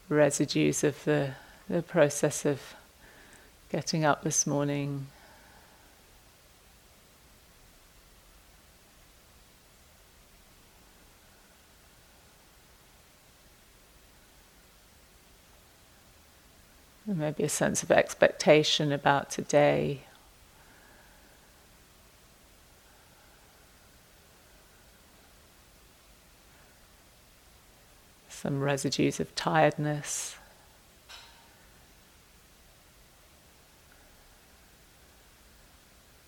residues 0.09 0.83
of 0.83 1.03
the, 1.03 1.35
the 1.69 1.83
process 1.83 2.47
of 2.47 2.73
getting 3.71 4.03
up 4.03 4.23
this 4.23 4.47
morning. 4.47 5.05
Maybe 17.15 17.43
a 17.43 17.49
sense 17.49 17.81
of 17.81 17.91
expectation 17.91 18.91
about 18.91 19.29
today. 19.29 20.01
Some 28.27 28.59
residues 28.59 29.19
of 29.19 29.33
tiredness. 29.33 30.35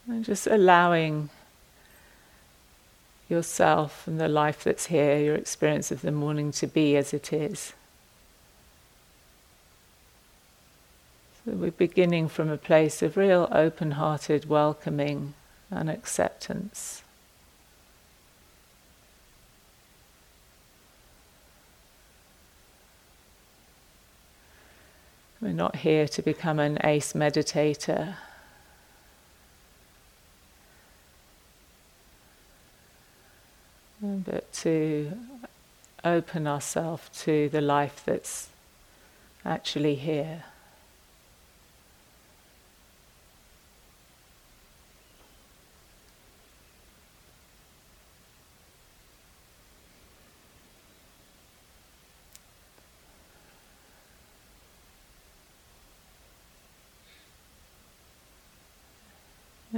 And 0.08 0.24
just 0.24 0.48
allowing 0.48 1.30
yourself 3.28 4.08
and 4.08 4.22
the 4.22 4.30
life 4.30 4.64
that's 4.64 4.86
here, 4.86 5.20
your 5.20 5.36
experience 5.36 5.92
of 5.92 6.02
the 6.02 6.14
morning 6.14 6.54
to 6.54 6.66
be 6.66 6.96
as 6.96 7.14
it 7.14 7.34
is. 7.34 7.74
We're 11.56 11.72
beginning 11.72 12.28
from 12.28 12.50
a 12.50 12.58
place 12.58 13.02
of 13.02 13.16
real 13.16 13.48
open 13.54 13.92
hearted 13.92 14.50
welcoming 14.50 15.34
and 15.72 15.90
acceptance. 15.90 17.04
We're 25.40 25.54
not 25.54 25.78
here 25.78 26.08
to 26.10 26.22
become 26.22 26.60
an 26.60 26.80
ace 26.84 27.14
meditator. 27.14 28.16
But 34.02 34.52
to 34.54 35.14
open 36.04 36.46
ourselves 36.46 37.10
to 37.24 37.48
the 37.50 37.62
life 37.62 38.04
that's 38.06 38.50
actually 39.46 39.96
here. 39.96 40.44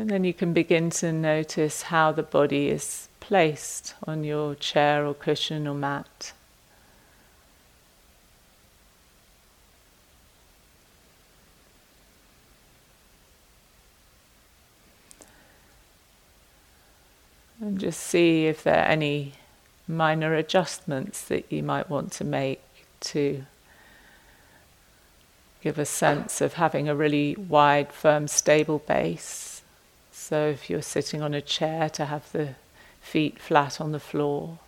Then 0.10 0.24
you 0.24 0.34
can 0.34 0.54
begin 0.54 0.90
to 0.90 1.14
notice 1.14 1.84
how 1.84 2.12
the 2.12 2.24
body 2.24 2.70
is 2.70 3.10
placed 3.20 3.94
on 4.08 4.24
your 4.24 4.56
chair 4.56 5.06
or 5.06 5.14
cushion 5.14 5.68
or 5.68 5.76
mat. 5.76 6.34
And 17.62 17.80
just 17.80 18.00
see 18.00 18.48
if 18.48 18.64
there 18.64 18.80
are 18.80 18.88
any 18.88 19.34
minor 19.88 20.34
adjustments 20.34 21.22
that 21.26 21.52
you 21.52 21.62
might 21.62 21.88
want 21.88 22.12
to 22.14 22.24
make 22.24 22.64
to 23.02 23.44
give 25.62 25.78
a 25.78 25.86
sense 25.86 26.42
of 26.42 26.54
having 26.54 26.90
a 26.90 26.96
really 26.96 27.36
wide, 27.36 27.94
firm, 27.94 28.28
stable 28.28 28.80
base. 28.80 29.59
So 30.30 30.48
if 30.48 30.70
you're 30.70 30.84
sitting 30.84 31.24
on 31.24 31.34
a 31.34 31.42
chair, 31.42 31.90
to 31.90 32.06
have 32.06 32.32
the 32.34 32.50
feet 33.02 33.40
flat 33.40 33.82
on 33.82 33.94
the 33.94 34.00
floor. 34.00 34.60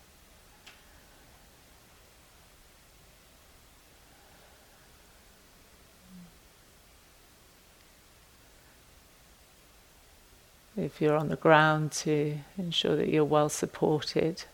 If 10.76 11.00
you're 11.00 11.16
on 11.16 11.30
the 11.30 11.36
ground, 11.36 11.92
to 11.92 12.40
ensure 12.58 12.96
that 12.96 13.10
you're 13.10 13.24
well 13.24 13.50
supported. 13.50 14.46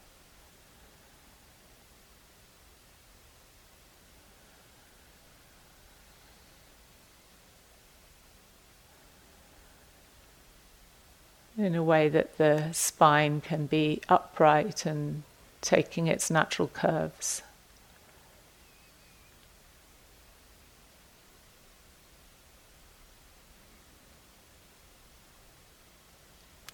In 11.57 11.73
a 11.73 11.83
way 11.83 12.07
that 12.07 12.37
the 12.37 12.71
spine 12.71 13.41
can 13.41 13.65
be 13.65 13.99
upright 14.07 14.85
and 14.85 15.23
taking 15.61 16.07
its 16.07 16.29
natural 16.29 16.67
curves. 16.67 17.41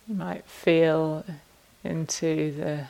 You 0.08 0.16
might 0.16 0.46
feel 0.46 1.24
into 1.84 2.52
the 2.52 2.88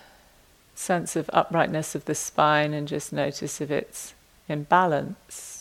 sense 0.74 1.16
of 1.16 1.30
uprightness 1.32 1.94
of 1.94 2.06
the 2.06 2.16
spine 2.16 2.74
and 2.74 2.88
just 2.88 3.14
notice 3.14 3.62
if 3.62 3.70
it's 3.70 4.16
in 4.50 4.64
balance. 4.64 5.53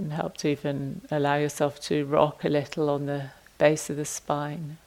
Can 0.00 0.12
help 0.12 0.38
to 0.38 0.48
even 0.48 1.02
allow 1.10 1.36
yourself 1.36 1.78
to 1.78 2.06
rock 2.06 2.42
a 2.42 2.48
little 2.48 2.88
on 2.88 3.04
the 3.04 3.30
base 3.58 3.90
of 3.90 3.96
the 3.96 4.04
spine. 4.04 4.78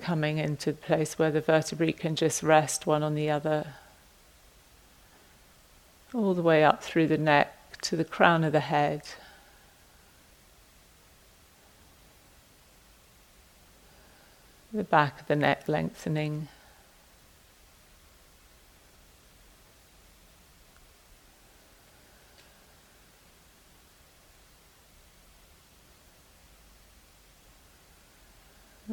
coming 0.00 0.38
into 0.38 0.72
the 0.72 0.78
place 0.78 1.18
where 1.18 1.30
the 1.30 1.40
vertebrae 1.40 1.92
can 1.92 2.16
just 2.16 2.42
rest 2.42 2.86
one 2.86 3.02
on 3.02 3.14
the 3.14 3.30
other, 3.30 3.74
all 6.12 6.34
the 6.34 6.42
way 6.42 6.64
up 6.64 6.82
through 6.82 7.06
the 7.06 7.18
neck 7.18 7.59
to 7.82 7.96
the 7.96 8.04
crown 8.04 8.44
of 8.44 8.52
the 8.52 8.60
head. 8.60 9.02
The 14.72 14.84
back 14.84 15.20
of 15.20 15.26
the 15.26 15.36
neck 15.36 15.66
lengthening. 15.66 16.48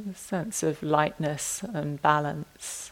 A 0.10 0.14
sense 0.14 0.62
of 0.64 0.84
lightness 0.84 1.64
and 1.64 2.02
balance. 2.02 2.92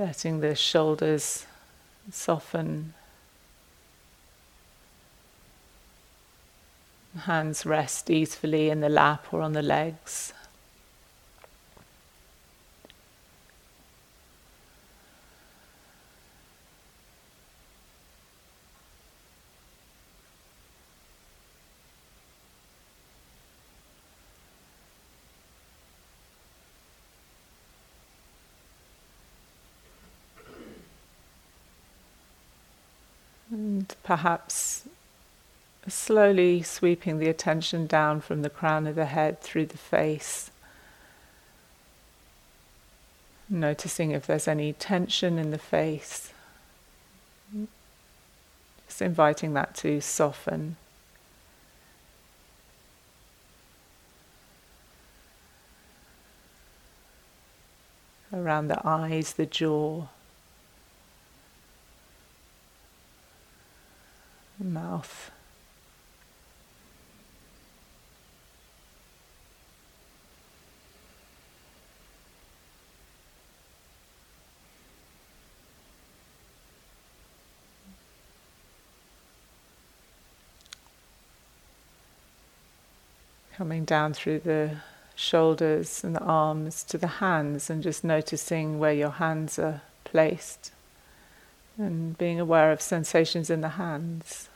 Letting 0.00 0.40
the 0.40 0.54
shoulders 0.54 1.44
soften, 2.10 2.94
hands 7.24 7.66
rest 7.66 8.08
easily 8.08 8.70
in 8.70 8.80
the 8.80 8.88
lap 8.88 9.26
or 9.30 9.42
on 9.42 9.52
the 9.52 9.60
legs. 9.60 10.32
And 33.52 33.94
perhaps 34.10 34.88
slowly 35.86 36.62
sweeping 36.62 37.20
the 37.20 37.28
attention 37.28 37.86
down 37.86 38.20
from 38.20 38.42
the 38.42 38.50
crown 38.50 38.88
of 38.88 38.96
the 38.96 39.04
head 39.04 39.40
through 39.40 39.64
the 39.64 39.78
face. 39.78 40.50
Noticing 43.48 44.10
if 44.10 44.26
there's 44.26 44.48
any 44.48 44.72
tension 44.72 45.38
in 45.38 45.52
the 45.52 45.58
face. 45.58 46.32
Just 48.88 49.00
inviting 49.00 49.54
that 49.54 49.76
to 49.76 50.00
soften. 50.00 50.74
Around 58.32 58.66
the 58.66 58.84
eyes, 58.84 59.34
the 59.34 59.46
jaw. 59.46 60.06
Mouth. 64.64 65.30
Coming 83.56 83.84
down 83.84 84.14
through 84.14 84.40
the 84.40 84.76
shoulders 85.14 86.02
and 86.02 86.16
the 86.16 86.20
arms 86.20 86.82
to 86.84 86.96
the 86.96 87.06
hands, 87.06 87.68
and 87.68 87.82
just 87.82 88.04
noticing 88.04 88.78
where 88.78 88.92
your 88.92 89.10
hands 89.10 89.58
are 89.58 89.82
placed, 90.04 90.72
and 91.76 92.16
being 92.16 92.38
aware 92.38 92.72
of 92.72 92.80
sensations 92.80 93.50
in 93.50 93.60
the 93.60 93.70
hands. 93.70 94.49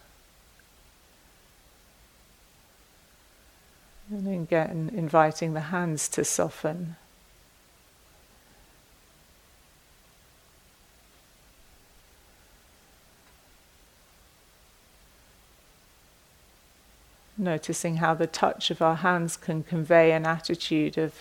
And 4.10 4.28
again, 4.28 4.90
inviting 4.94 5.54
the 5.54 5.60
hands 5.60 6.08
to 6.10 6.24
soften. 6.24 6.96
Noticing 17.36 17.96
how 17.96 18.14
the 18.14 18.26
touch 18.26 18.70
of 18.70 18.80
our 18.80 18.96
hands 18.96 19.36
can 19.36 19.64
convey 19.64 20.12
an 20.12 20.26
attitude 20.26 20.96
of 20.96 21.14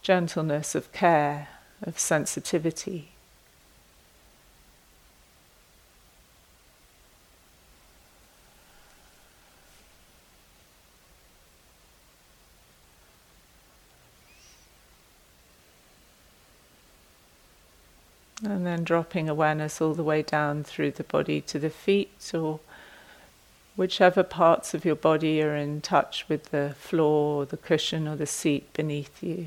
gentleness, 0.00 0.74
of 0.74 0.90
care, 0.92 1.48
of 1.82 1.98
sensitivity. 1.98 3.12
And 18.44 18.61
then 18.72 18.84
dropping 18.84 19.28
awareness 19.28 19.82
all 19.82 19.92
the 19.92 20.02
way 20.02 20.22
down 20.22 20.64
through 20.64 20.90
the 20.90 21.04
body 21.04 21.42
to 21.42 21.58
the 21.58 21.68
feet 21.68 22.32
or 22.32 22.58
whichever 23.76 24.22
parts 24.22 24.72
of 24.72 24.84
your 24.84 24.94
body 24.94 25.42
are 25.42 25.54
in 25.54 25.80
touch 25.82 26.26
with 26.28 26.50
the 26.50 26.74
floor 26.78 27.42
or 27.42 27.46
the 27.46 27.56
cushion 27.56 28.08
or 28.08 28.16
the 28.16 28.26
seat 28.26 28.72
beneath 28.72 29.22
you. 29.22 29.46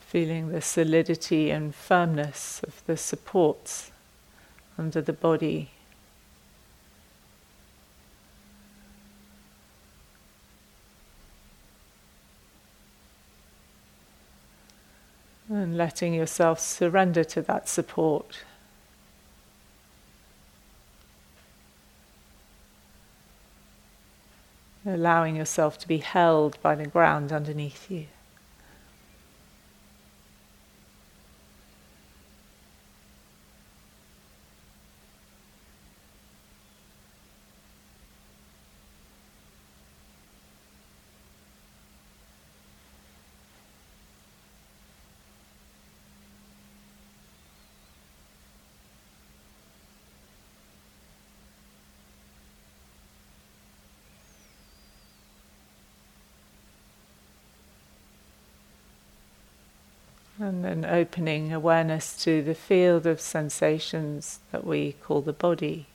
Feeling 0.00 0.48
the 0.48 0.60
solidity 0.60 1.50
and 1.50 1.74
firmness 1.74 2.60
of 2.64 2.84
the 2.86 2.96
supports 2.96 3.92
under 4.76 5.00
the 5.00 5.12
body. 5.12 5.71
And 15.52 15.76
letting 15.76 16.14
yourself 16.14 16.60
surrender 16.60 17.24
to 17.24 17.42
that 17.42 17.68
support. 17.68 18.38
Allowing 24.86 25.36
yourself 25.36 25.78
to 25.80 25.86
be 25.86 25.98
held 25.98 26.56
by 26.62 26.74
the 26.74 26.86
ground 26.86 27.32
underneath 27.32 27.90
you. 27.90 28.06
And 60.42 60.64
then 60.64 60.84
opening 60.84 61.52
awareness 61.52 62.20
to 62.24 62.42
the 62.42 62.56
field 62.56 63.06
of 63.06 63.20
sensations 63.20 64.40
that 64.50 64.66
we 64.66 64.96
call 65.00 65.20
the 65.20 65.32
body. 65.32 65.86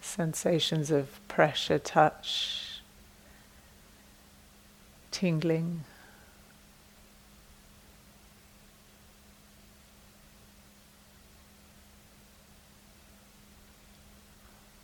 Sensations 0.00 0.92
of 0.92 1.18
pressure, 1.26 1.80
touch, 1.80 2.82
tingling. 5.10 5.82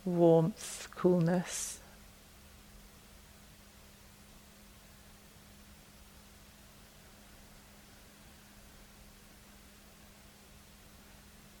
Warmth, 0.07 0.87
coolness. 0.95 1.79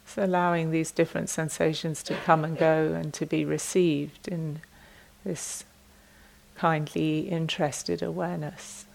So 0.05 0.23
allowing 0.25 0.71
these 0.71 0.89
different 0.89 1.29
sensations 1.29 2.01
to 2.03 2.15
come 2.15 2.43
and 2.43 2.57
go 2.57 2.93
and 2.93 3.13
to 3.13 3.25
be 3.27 3.45
received 3.45 4.27
in 4.27 4.61
this 5.23 5.63
kindly 6.55 7.29
interested 7.29 8.01
awareness. 8.01 8.86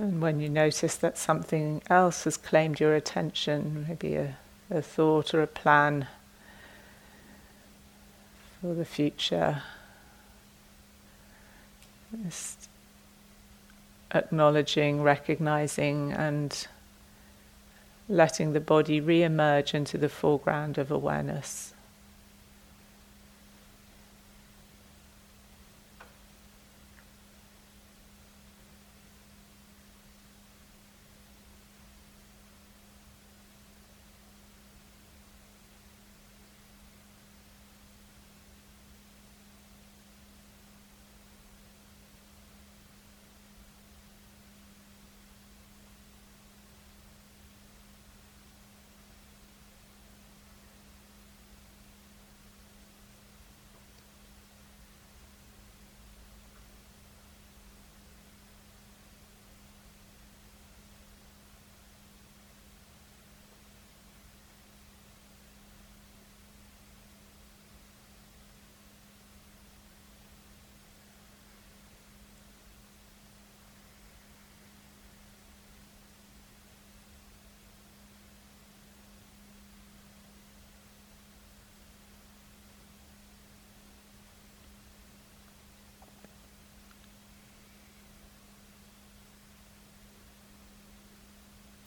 And 0.00 0.22
when 0.22 0.40
you 0.40 0.48
notice 0.48 0.96
that 0.96 1.18
something 1.18 1.82
else 1.90 2.24
has 2.24 2.38
claimed 2.38 2.80
your 2.80 2.94
attention, 2.94 3.84
maybe 3.86 4.16
a, 4.16 4.38
a 4.70 4.80
thought 4.80 5.34
or 5.34 5.42
a 5.42 5.46
plan 5.46 6.06
for 8.58 8.72
the 8.72 8.86
future, 8.86 9.62
just 12.24 12.70
acknowledging, 14.14 15.02
recognizing, 15.02 16.12
and 16.12 16.66
letting 18.08 18.54
the 18.54 18.60
body 18.60 19.02
re 19.02 19.22
emerge 19.22 19.74
into 19.74 19.98
the 19.98 20.08
foreground 20.08 20.78
of 20.78 20.90
awareness. 20.90 21.74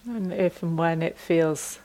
And 0.05 0.22
if 0.39 0.63
and 0.63 0.77
when 0.77 1.01
it 1.01 1.17
feels 1.17 1.79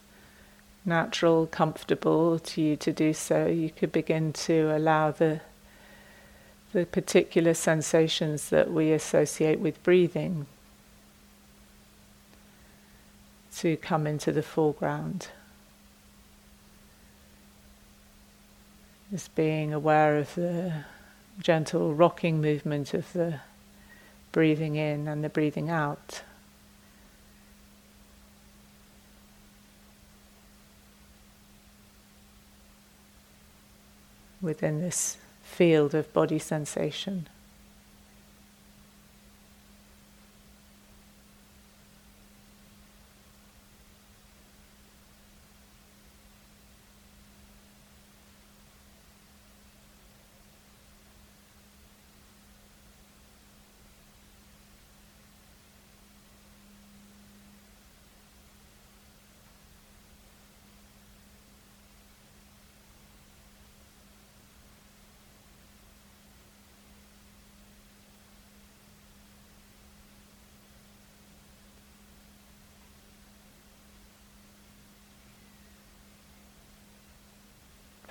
natural, 0.84 1.46
comfortable 1.46 2.38
to 2.38 2.62
you 2.62 2.76
to 2.76 2.92
do 2.92 3.12
so, 3.12 3.46
you 3.46 3.70
could 3.70 3.92
begin 3.92 4.32
to 4.32 4.74
allow 4.74 5.10
the 5.10 5.40
the 6.72 6.84
particular 6.84 7.54
sensations 7.54 8.50
that 8.50 8.70
we 8.70 8.92
associate 8.92 9.58
with 9.58 9.82
breathing 9.82 10.46
to 13.56 13.76
come 13.78 14.06
into 14.06 14.30
the 14.30 14.42
foreground. 14.42 15.28
Just 19.10 19.34
being 19.34 19.72
aware 19.72 20.18
of 20.18 20.34
the 20.34 20.84
gentle 21.40 21.94
rocking 21.94 22.40
movement 22.40 22.92
of 22.92 23.10
the 23.14 23.40
breathing 24.32 24.76
in 24.76 25.08
and 25.08 25.24
the 25.24 25.28
breathing 25.30 25.70
out. 25.70 26.22
Within 34.40 34.80
this 34.80 35.16
field 35.42 35.94
of 35.94 36.12
body 36.12 36.38
sensation. 36.38 37.28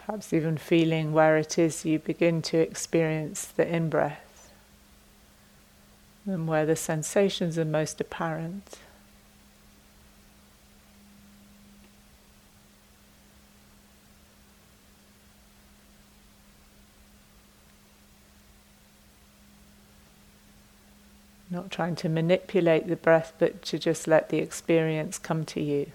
Perhaps 0.07 0.31
even 0.31 0.55
feeling 0.55 1.11
where 1.11 1.35
it 1.35 1.59
is 1.59 1.83
you 1.83 1.99
begin 1.99 2.41
to 2.41 2.57
experience 2.57 3.43
the 3.43 3.67
in 3.67 3.89
breath 3.89 4.53
and 6.25 6.47
where 6.47 6.65
the 6.65 6.77
sensations 6.77 7.57
are 7.57 7.65
most 7.65 7.99
apparent. 7.99 8.77
Not 21.49 21.69
trying 21.69 21.97
to 21.97 22.07
manipulate 22.07 22.87
the 22.87 22.95
breath, 22.95 23.33
but 23.37 23.61
to 23.63 23.77
just 23.77 24.07
let 24.07 24.29
the 24.29 24.37
experience 24.37 25.19
come 25.19 25.43
to 25.45 25.61
you. 25.61 25.91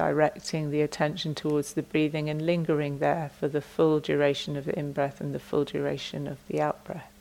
Directing 0.00 0.70
the 0.70 0.80
attention 0.80 1.34
towards 1.34 1.74
the 1.74 1.82
breathing 1.82 2.30
and 2.30 2.46
lingering 2.46 3.00
there 3.00 3.30
for 3.38 3.48
the 3.48 3.60
full 3.60 4.00
duration 4.00 4.56
of 4.56 4.64
the 4.64 4.78
in 4.78 4.92
breath 4.92 5.20
and 5.20 5.34
the 5.34 5.38
full 5.38 5.62
duration 5.62 6.26
of 6.26 6.38
the 6.48 6.58
out 6.58 6.82
breath. 6.84 7.12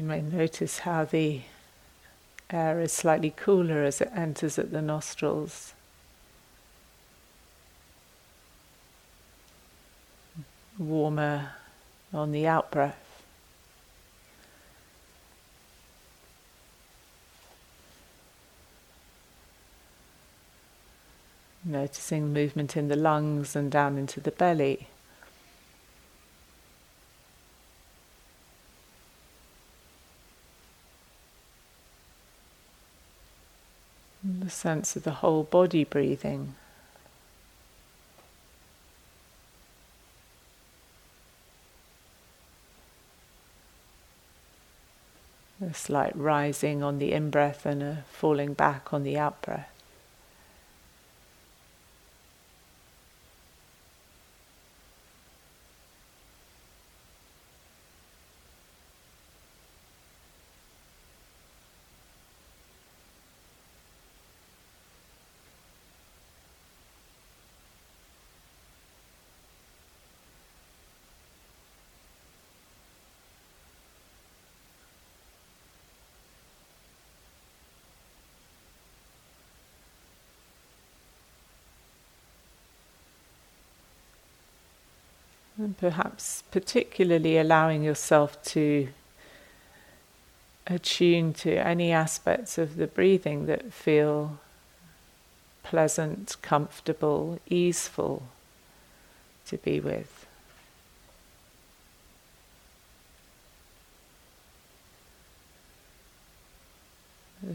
You 0.00 0.06
may 0.06 0.22
notice 0.22 0.78
how 0.78 1.04
the 1.04 1.42
air 2.48 2.80
is 2.80 2.90
slightly 2.90 3.34
cooler 3.36 3.84
as 3.84 4.00
it 4.00 4.10
enters 4.16 4.58
at 4.58 4.70
the 4.70 4.80
nostrils. 4.80 5.74
Warmer 10.78 11.50
on 12.14 12.32
the 12.32 12.46
out 12.46 12.70
breath. 12.70 13.22
Noticing 21.62 22.32
movement 22.32 22.74
in 22.74 22.88
the 22.88 22.96
lungs 22.96 23.54
and 23.54 23.70
down 23.70 23.98
into 23.98 24.18
the 24.18 24.30
belly. 24.30 24.88
The 34.22 34.50
sense 34.50 34.96
of 34.96 35.04
the 35.04 35.10
whole 35.12 35.44
body 35.44 35.84
breathing. 35.84 36.54
A 45.62 45.74
slight 45.74 46.16
rising 46.16 46.82
on 46.82 46.98
the 46.98 47.12
in 47.12 47.30
breath 47.30 47.66
and 47.66 47.82
a 47.82 48.04
falling 48.10 48.54
back 48.54 48.94
on 48.94 49.02
the 49.02 49.18
out 49.18 49.42
breath. 49.42 49.79
And 85.60 85.76
perhaps 85.76 86.42
particularly 86.50 87.36
allowing 87.36 87.82
yourself 87.82 88.42
to 88.44 88.88
attune 90.66 91.34
to 91.34 91.54
any 91.54 91.92
aspects 91.92 92.56
of 92.56 92.76
the 92.76 92.86
breathing 92.86 93.44
that 93.44 93.70
feel 93.70 94.38
pleasant, 95.62 96.36
comfortable, 96.40 97.38
easeful 97.46 98.22
to 99.48 99.58
be 99.58 99.80
with. 99.80 100.26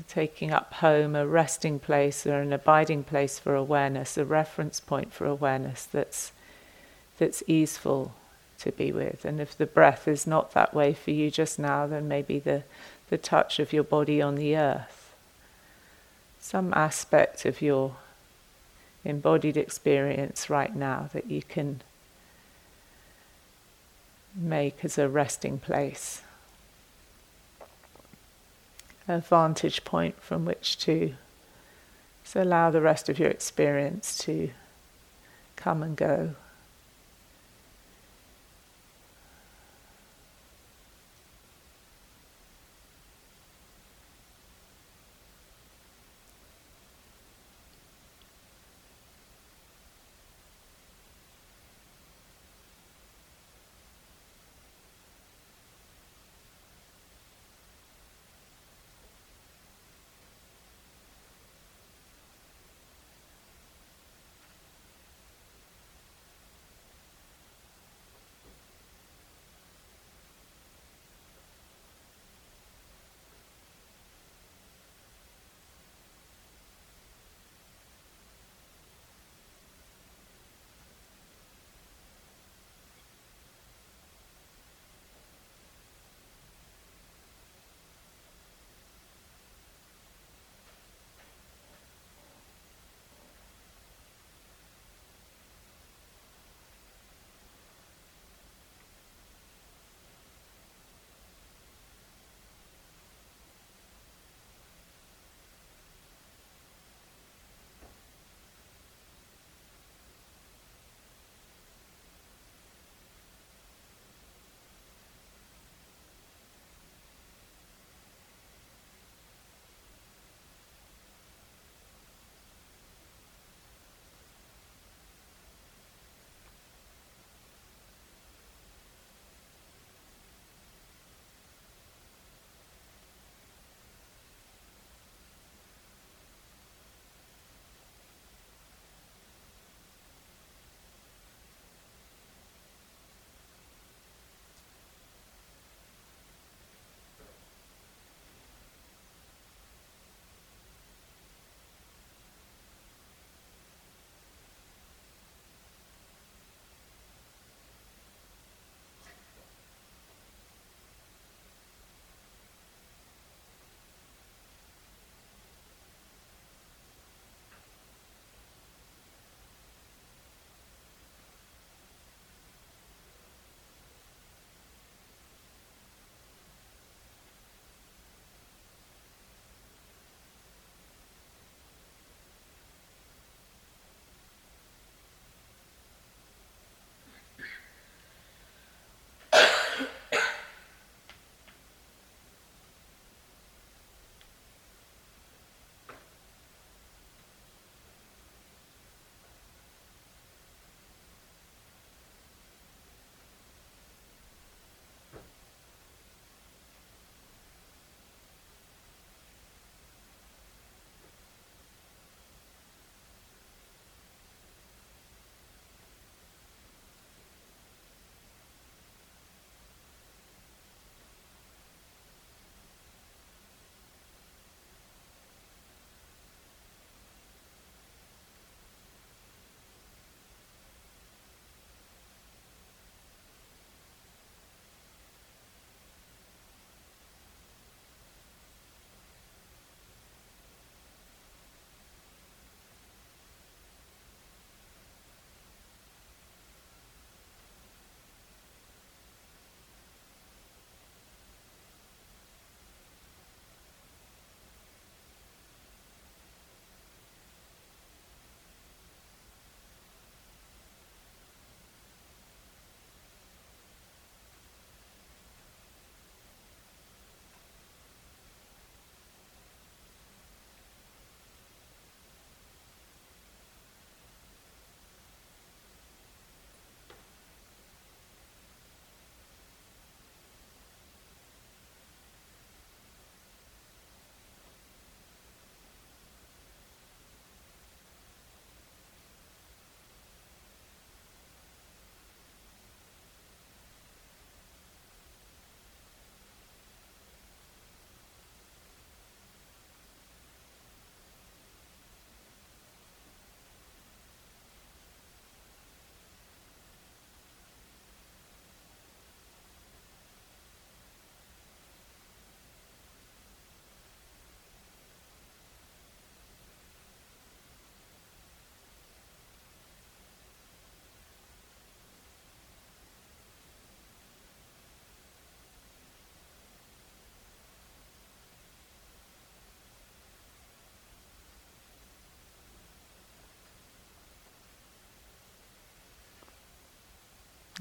Taking 0.08 0.52
up 0.52 0.74
home 0.74 1.16
a 1.16 1.26
resting 1.26 1.80
place 1.80 2.28
or 2.28 2.40
an 2.42 2.54
abiding 2.54 3.04
place 3.04 3.40
for 3.40 3.56
awareness, 3.56 4.16
a 4.16 4.26
reference 4.26 4.80
point 4.80 5.12
for 5.12 5.26
awareness 5.26 5.86
that's 5.86 6.32
that's 7.18 7.44
easeful 7.48 8.14
to 8.60 8.72
be 8.72 8.92
with. 8.92 9.26
And 9.26 9.40
if 9.40 9.58
the 9.58 9.66
breath 9.66 10.08
is 10.08 10.26
not 10.26 10.52
that 10.52 10.74
way 10.74 10.94
for 10.94 11.12
you 11.12 11.30
just 11.30 11.60
now, 11.60 11.88
then 11.88 12.08
maybe 12.08 12.40
the, 12.40 12.64
the 13.10 13.18
touch 13.18 13.60
of 13.60 13.74
your 13.74 13.84
body 13.84 14.22
on 14.22 14.36
the 14.36 14.56
earth. 14.56 15.14
Some 16.40 16.74
aspect 16.74 17.46
of 17.46 17.62
your 17.62 17.96
embodied 19.04 19.58
experience 19.58 20.50
right 20.50 20.76
now 20.76 21.10
that 21.14 21.30
you 21.30 21.42
can 21.42 21.82
make 24.36 24.84
as 24.84 24.98
a 24.98 25.08
resting 25.08 25.58
place, 25.60 26.22
a 29.08 29.20
vantage 29.20 29.84
point 29.84 30.22
from 30.22 30.46
which 30.46 30.78
to 30.80 31.14
so 32.24 32.42
allow 32.42 32.72
the 32.72 32.82
rest 32.82 33.08
of 33.08 33.20
your 33.20 33.30
experience 33.30 34.18
to 34.18 34.50
come 35.56 35.84
and 35.84 35.96
go. 35.96 36.36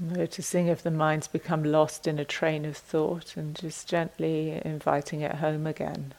Noticing 0.01 0.67
if 0.67 0.83
the 0.83 0.91
mind's 0.91 1.27
become 1.27 1.63
lost 1.63 2.05
in 2.05 2.19
a 2.19 2.25
train 2.25 2.65
of 2.65 2.75
thought 2.75 3.37
and 3.37 3.55
just 3.55 3.87
gently 3.87 4.61
inviting 4.65 5.21
it 5.21 5.35
home 5.35 5.65
again. 5.65 6.13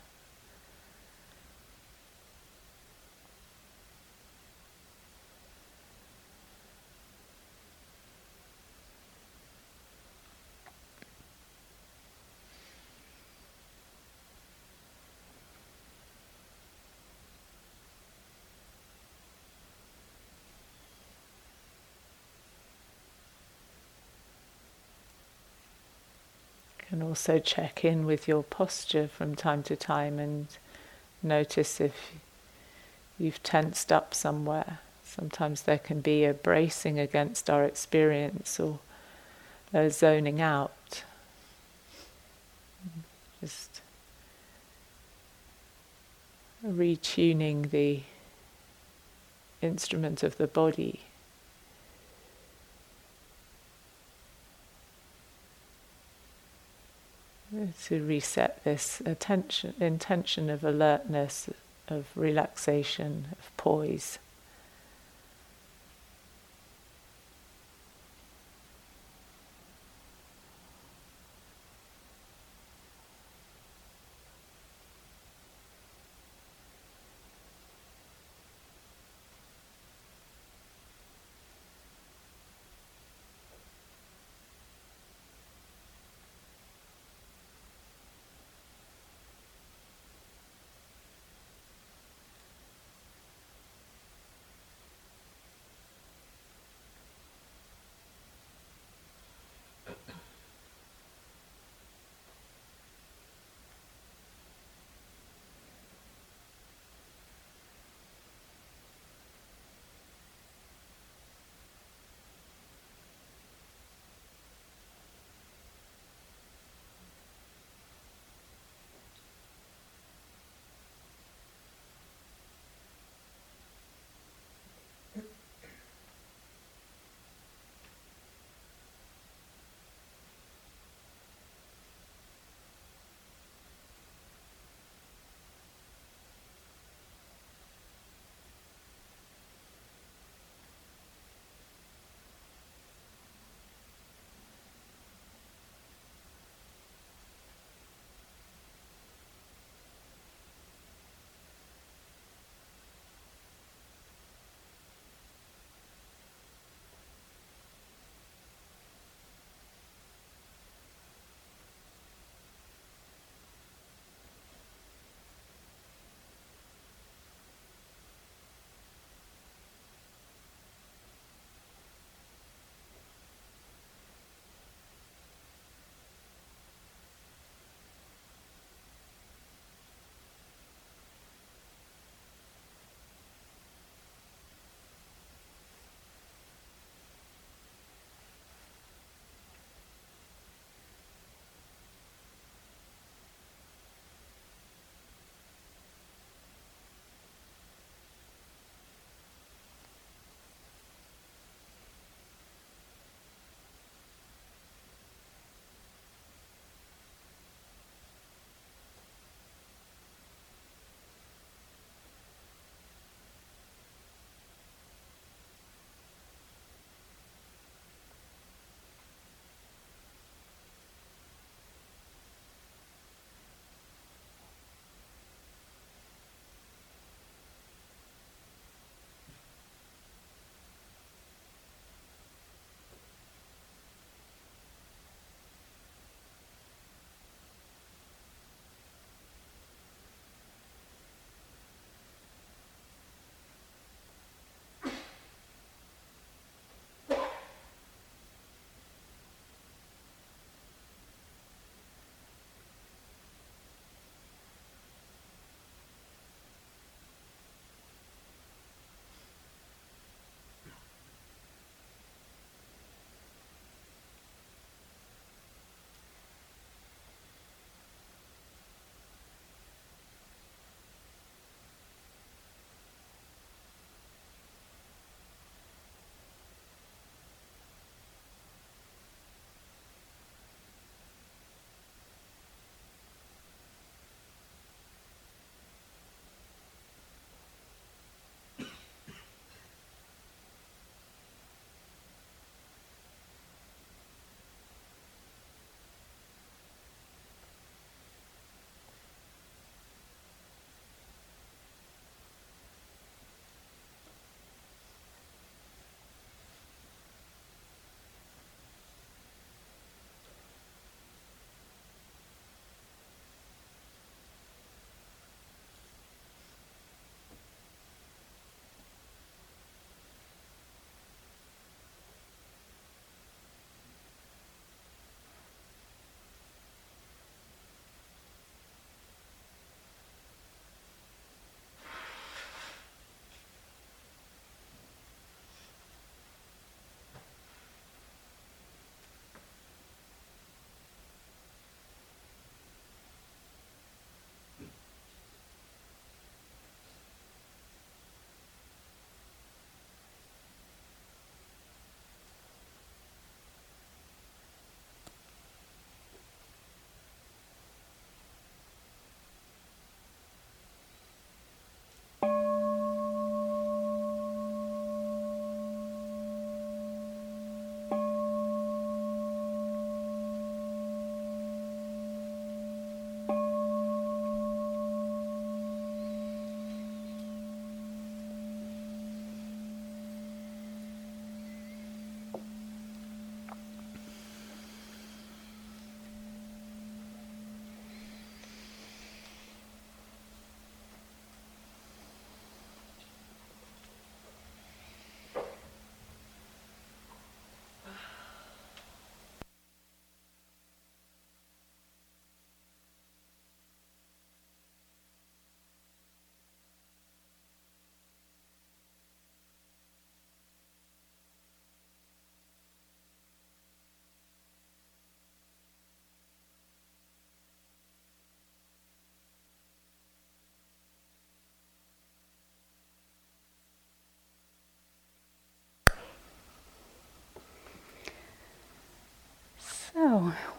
Can 26.97 27.07
also 27.07 27.39
check 27.39 27.85
in 27.85 28.07
with 28.07 28.27
your 28.27 28.43
posture 28.43 29.07
from 29.07 29.35
time 29.35 29.63
to 29.63 29.77
time 29.77 30.19
and 30.19 30.47
notice 31.23 31.79
if 31.79 32.13
you've 33.19 33.43
tensed 33.43 33.93
up 33.93 34.15
somewhere. 34.15 34.79
Sometimes 35.05 35.63
there 35.63 35.79
can 35.79 36.01
be 36.01 36.25
a 36.25 36.33
bracing 36.33 36.99
against 36.99 37.51
our 37.51 37.65
experience 37.65 38.59
or 38.59 38.79
a 39.75 39.91
zoning 39.91 40.41
out. 40.41 41.03
Just 43.43 43.83
retuning 46.67 47.69
the 47.69 48.01
instrument 49.61 50.23
of 50.23 50.39
the 50.39 50.47
body. 50.47 51.01
To 57.85 58.05
reset 58.05 58.63
this 58.65 59.01
attention, 59.07 59.75
intention 59.81 60.51
of 60.51 60.65
alertness, 60.65 61.49
of 61.89 62.07
relaxation, 62.15 63.27
of 63.33 63.57
poise. 63.57 64.19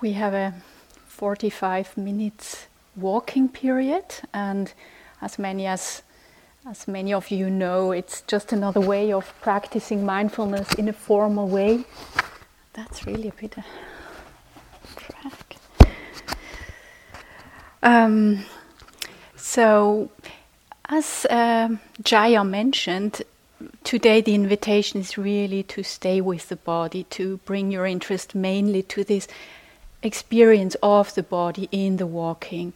We 0.01 0.13
have 0.13 0.33
a 0.33 0.53
45 1.07 1.97
minutes 1.97 2.67
walking 2.95 3.49
period, 3.49 4.05
and 4.33 4.73
as 5.21 5.39
many 5.39 5.67
as 5.67 6.03
as 6.69 6.87
many 6.87 7.13
of 7.13 7.31
you 7.31 7.49
know, 7.49 7.91
it's 7.93 8.21
just 8.21 8.51
another 8.51 8.81
way 8.81 9.13
of 9.13 9.33
practicing 9.41 10.05
mindfulness 10.05 10.73
in 10.73 10.89
a 10.89 10.93
formal 10.93 11.47
way. 11.47 11.85
That's 12.73 13.07
really 13.07 13.29
a 13.29 13.33
bit 13.33 13.57
of 13.57 13.63
track. 14.97 15.55
Um, 17.81 18.43
so, 19.37 20.09
as 20.89 21.25
um, 21.29 21.79
Jaya 22.03 22.43
mentioned, 22.43 23.21
today 23.83 24.21
the 24.21 24.35
invitation 24.35 24.99
is 24.99 25.17
really 25.17 25.63
to 25.63 25.83
stay 25.83 26.21
with 26.21 26.49
the 26.49 26.55
body, 26.55 27.03
to 27.11 27.37
bring 27.45 27.71
your 27.71 27.85
interest 27.85 28.35
mainly 28.35 28.83
to 28.83 29.03
this 29.03 29.27
experience 30.03 30.75
of 30.83 31.13
the 31.15 31.23
body 31.23 31.67
in 31.71 31.97
the 31.97 32.07
walking. 32.07 32.73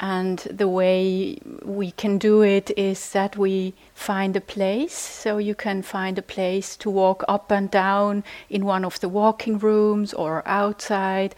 And 0.00 0.38
the 0.38 0.66
way 0.66 1.38
we 1.62 1.90
can 1.90 2.16
do 2.16 2.40
it 2.40 2.70
is 2.76 3.12
that 3.12 3.36
we 3.36 3.74
find 3.94 4.34
a 4.34 4.40
place. 4.40 4.94
So 4.94 5.36
you 5.36 5.54
can 5.54 5.82
find 5.82 6.18
a 6.18 6.22
place 6.22 6.74
to 6.78 6.88
walk 6.88 7.22
up 7.28 7.50
and 7.50 7.70
down 7.70 8.24
in 8.48 8.64
one 8.64 8.84
of 8.84 8.98
the 9.00 9.10
walking 9.10 9.58
rooms 9.58 10.14
or 10.14 10.42
outside. 10.46 11.34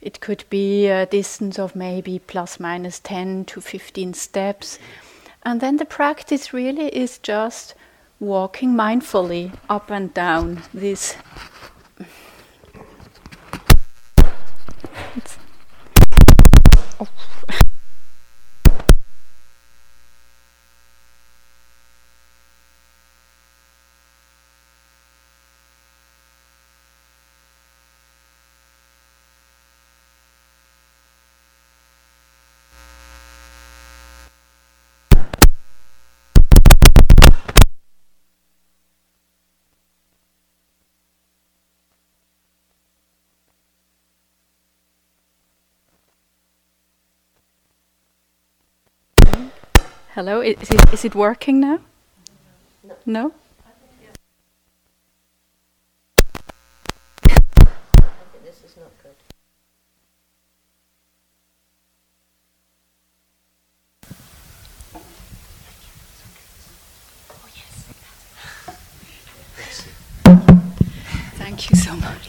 It 0.00 0.20
could 0.20 0.44
be 0.48 0.88
a 0.88 1.04
distance 1.04 1.58
of 1.58 1.76
maybe 1.76 2.18
plus 2.18 2.58
minus 2.58 2.98
10 2.98 3.44
to 3.44 3.60
15 3.60 4.14
steps. 4.14 4.78
And 5.42 5.60
then 5.60 5.76
the 5.76 5.84
practice 5.84 6.54
really 6.54 6.88
is 6.88 7.18
just 7.18 7.74
walking 8.22 8.72
mindfully 8.72 9.52
up 9.68 9.90
and 9.90 10.14
down 10.14 10.62
this. 10.72 11.16
Oh. 17.00 17.08
Hello, 50.14 50.42
is 50.42 50.70
it, 50.70 50.92
is 50.92 51.06
it 51.06 51.14
working 51.14 51.58
now? 51.58 51.78
No? 52.84 52.94
no? 53.06 53.32
this 58.44 58.62
is 58.62 58.76
not 58.76 58.92
good. 59.02 59.16
Thank 71.38 71.70
you 71.70 71.76
so 71.76 71.96
much. 71.96 72.28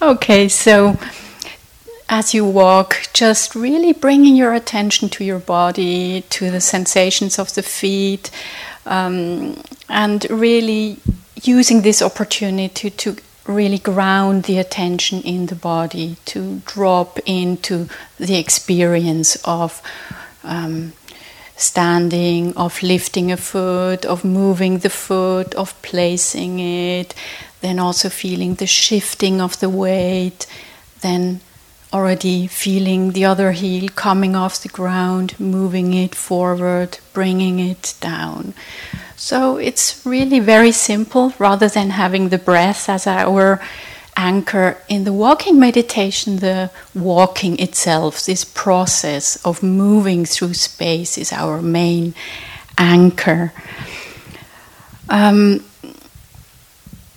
Okay, 0.00 0.46
so 0.46 0.96
as 2.08 2.34
you 2.34 2.44
walk, 2.44 3.08
just 3.12 3.54
really 3.54 3.92
bringing 3.92 4.36
your 4.36 4.54
attention 4.54 5.08
to 5.08 5.24
your 5.24 5.40
body, 5.40 6.22
to 6.30 6.50
the 6.50 6.60
sensations 6.60 7.38
of 7.38 7.54
the 7.54 7.62
feet, 7.62 8.30
um, 8.86 9.60
and 9.88 10.26
really 10.30 10.98
using 11.42 11.82
this 11.82 12.00
opportunity 12.00 12.90
to 12.90 13.16
really 13.46 13.78
ground 13.78 14.44
the 14.44 14.58
attention 14.58 15.20
in 15.22 15.46
the 15.46 15.54
body, 15.54 16.16
to 16.26 16.60
drop 16.66 17.18
into 17.26 17.88
the 18.18 18.38
experience 18.38 19.36
of. 19.44 19.82
Um, 20.44 20.92
standing, 21.58 22.54
of 22.54 22.82
lifting 22.82 23.32
a 23.32 23.36
foot, 23.36 24.04
of 24.04 24.24
moving 24.24 24.80
the 24.80 24.90
foot, 24.90 25.54
of 25.54 25.80
placing 25.80 26.60
it, 26.60 27.14
then 27.62 27.78
also 27.78 28.10
feeling 28.10 28.56
the 28.56 28.66
shifting 28.66 29.40
of 29.40 29.58
the 29.60 29.70
weight, 29.70 30.46
then 31.00 31.40
already 31.92 32.46
feeling 32.46 33.12
the 33.12 33.24
other 33.24 33.52
heel 33.52 33.88
coming 33.94 34.34
off 34.36 34.62
the 34.62 34.68
ground, 34.68 35.38
moving 35.38 35.94
it 35.94 36.14
forward, 36.14 36.98
bringing 37.12 37.58
it 37.58 37.94
down. 38.00 38.54
So 39.16 39.56
it's 39.56 40.04
really 40.04 40.40
very 40.40 40.72
simple 40.72 41.32
rather 41.38 41.68
than 41.68 41.90
having 41.90 42.28
the 42.28 42.38
breath 42.38 42.88
as 42.88 43.06
our 43.06 43.60
anchor 44.16 44.78
in 44.88 45.04
the 45.04 45.12
walking 45.12 45.58
meditation, 45.60 46.36
the 46.36 46.70
walking 46.94 47.58
itself, 47.58 48.24
this 48.24 48.44
process 48.44 49.36
of 49.44 49.62
moving 49.62 50.24
through 50.24 50.54
space 50.54 51.18
is 51.18 51.32
our 51.32 51.62
main 51.62 52.14
anchor. 52.78 53.52
Um, 55.08 55.64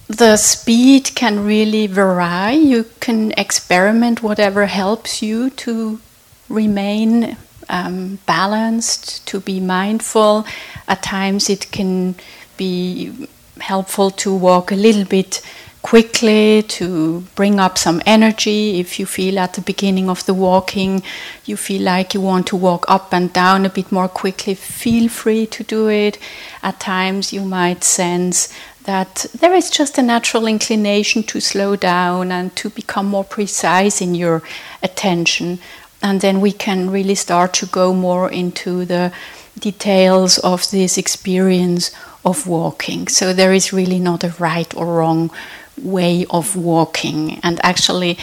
the 0.09 0.37
speed 0.37 1.11
can 1.13 1.45
really 1.45 1.85
vary. 1.85 2.55
You 2.55 2.85
can 2.99 3.31
experiment 3.37 4.23
whatever 4.23 4.65
helps 4.65 5.21
you 5.21 5.51
to 5.51 6.01
remain 6.49 7.37
um, 7.69 8.17
balanced, 8.25 9.27
to 9.27 9.39
be 9.39 9.59
mindful. 9.59 10.45
At 10.87 11.03
times, 11.03 11.47
it 11.47 11.71
can 11.71 12.15
be 12.57 13.27
helpful 13.59 14.09
to 14.09 14.33
walk 14.33 14.71
a 14.71 14.75
little 14.75 15.05
bit 15.05 15.41
quickly 15.81 16.63
to 16.63 17.21
bring 17.35 17.59
up 17.59 17.77
some 17.77 18.01
energy. 18.05 18.79
If 18.79 18.99
you 18.99 19.05
feel 19.05 19.39
at 19.39 19.53
the 19.53 19.61
beginning 19.61 20.09
of 20.09 20.25
the 20.25 20.33
walking, 20.33 21.03
you 21.45 21.55
feel 21.55 21.83
like 21.83 22.13
you 22.13 22.21
want 22.21 22.47
to 22.47 22.55
walk 22.55 22.85
up 22.89 23.13
and 23.13 23.31
down 23.31 23.65
a 23.65 23.69
bit 23.69 23.91
more 23.91 24.09
quickly, 24.09 24.55
feel 24.55 25.07
free 25.07 25.45
to 25.47 25.63
do 25.63 25.87
it. 25.87 26.17
At 26.61 26.79
times, 26.79 27.31
you 27.31 27.45
might 27.45 27.83
sense 27.83 28.53
that 28.83 29.25
there 29.39 29.53
is 29.53 29.69
just 29.69 29.97
a 29.97 30.01
natural 30.01 30.47
inclination 30.47 31.23
to 31.23 31.39
slow 31.39 31.75
down 31.75 32.31
and 32.31 32.55
to 32.55 32.69
become 32.69 33.05
more 33.05 33.23
precise 33.23 34.01
in 34.01 34.15
your 34.15 34.41
attention. 34.81 35.59
And 36.01 36.21
then 36.21 36.41
we 36.41 36.51
can 36.51 36.89
really 36.89 37.15
start 37.15 37.53
to 37.55 37.65
go 37.65 37.93
more 37.93 38.31
into 38.31 38.85
the 38.85 39.11
details 39.59 40.37
of 40.39 40.69
this 40.71 40.97
experience 40.97 41.91
of 42.23 42.47
walking. 42.47 43.07
So 43.07 43.33
there 43.33 43.53
is 43.53 43.73
really 43.73 43.99
not 43.99 44.23
a 44.23 44.33
right 44.39 44.73
or 44.75 44.85
wrong 44.85 45.31
way 45.77 46.25
of 46.29 46.55
walking. 46.55 47.39
And 47.43 47.59
actually, 47.63 48.17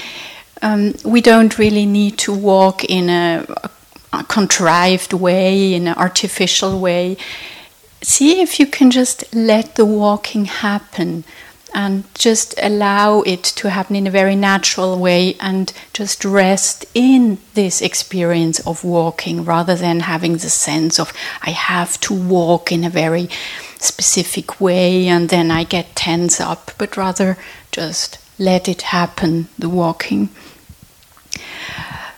um, 0.63 0.95
we 1.05 1.21
don't 1.21 1.59
really 1.59 1.87
need 1.87 2.19
to 2.19 2.33
walk 2.33 2.85
in 2.85 3.11
a, 3.11 3.47
a 4.13 4.25
contrived 4.25 5.13
way, 5.13 5.75
in 5.75 5.87
an 5.87 5.95
artificial 5.97 6.81
way 6.81 7.17
see 8.03 8.41
if 8.41 8.61
you 8.61 8.67
can 8.67 8.91
just 8.91 9.35
let 9.35 9.75
the 9.75 9.85
walking 9.85 10.47
happen 10.47 11.25
and 11.75 12.05
just 12.15 12.55
allow 12.63 13.21
it 13.23 13.43
to 13.43 13.69
happen 13.69 13.97
in 13.97 14.07
a 14.07 14.11
very 14.11 14.35
natural 14.35 14.99
way 14.99 15.37
and 15.41 15.73
just 15.93 16.25
rest 16.25 16.87
in 16.95 17.37
this 17.53 17.83
experience 17.83 18.59
of 18.61 18.83
walking 18.83 19.45
rather 19.45 19.75
than 19.75 20.01
having 20.01 20.33
the 20.35 20.49
sense 20.49 20.99
of 20.99 21.13
I 21.43 21.51
have 21.51 22.01
to 22.01 22.15
walk 22.15 22.73
in 22.73 22.83
a 22.83 22.91
very 22.91 23.29
specific 23.79 24.59
way 24.59 25.07
and 25.07 25.29
then 25.29 25.51
I 25.51 25.65
get 25.65 25.95
tense 25.95 26.41
up, 26.41 26.71
but 26.79 26.97
rather 26.97 27.37
just 27.73 28.19
let 28.39 28.69
it 28.69 28.83
happen, 28.83 29.49
the 29.59 29.69
walking. 29.69 30.31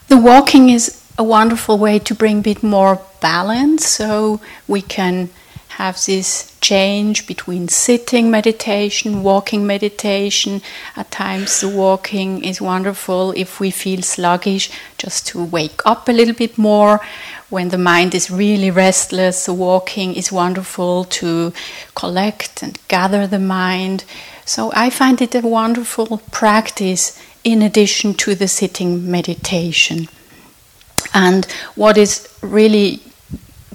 The 0.07 0.19
walking 0.19 0.71
is 0.71 1.03
a 1.19 1.25
wonderful 1.25 1.79
way 1.79 1.99
to 1.99 2.15
bring 2.15 2.39
a 2.39 2.43
bit 2.43 2.63
more 2.63 3.01
balance 3.21 3.87
so 3.87 4.41
we 4.69 4.83
can 4.83 5.31
have 5.79 6.05
this 6.07 6.53
change 6.61 7.25
between 7.29 7.69
sitting 7.69 8.33
meditation, 8.33 9.23
walking 9.23 9.65
meditation. 9.65 10.61
At 10.97 11.13
times, 11.13 11.61
the 11.61 11.69
walking 11.69 12.43
is 12.43 12.61
wonderful 12.61 13.31
if 13.37 13.61
we 13.61 13.71
feel 13.71 14.03
sluggish, 14.03 14.73
just 14.99 15.29
to 15.29 15.45
wake 15.45 15.81
up 15.87 16.09
a 16.09 16.13
little 16.13 16.35
bit 16.35 16.59
more. 16.59 17.01
When 17.49 17.69
the 17.69 17.79
mind 17.79 18.13
is 18.17 18.29
really 18.29 18.73
restless, 18.73 19.47
the 19.47 19.55
walking 19.55 20.17
is 20.17 20.33
wonderful 20.33 21.05
to 21.21 21.53
collect 21.95 22.61
and 22.61 22.77
gather 22.89 23.29
the 23.29 23.39
mind. 23.39 24.05
So, 24.45 24.73
I 24.75 24.91
find 24.91 25.23
it 25.23 25.37
a 25.37 25.43
wonderful 25.43 26.19
practice 26.33 27.17
in 27.45 27.63
addition 27.63 28.15
to 28.15 28.35
the 28.35 28.49
sitting 28.49 29.09
meditation. 29.09 30.09
And 31.15 31.47
what 31.77 31.97
is 31.97 32.29
really 32.43 33.01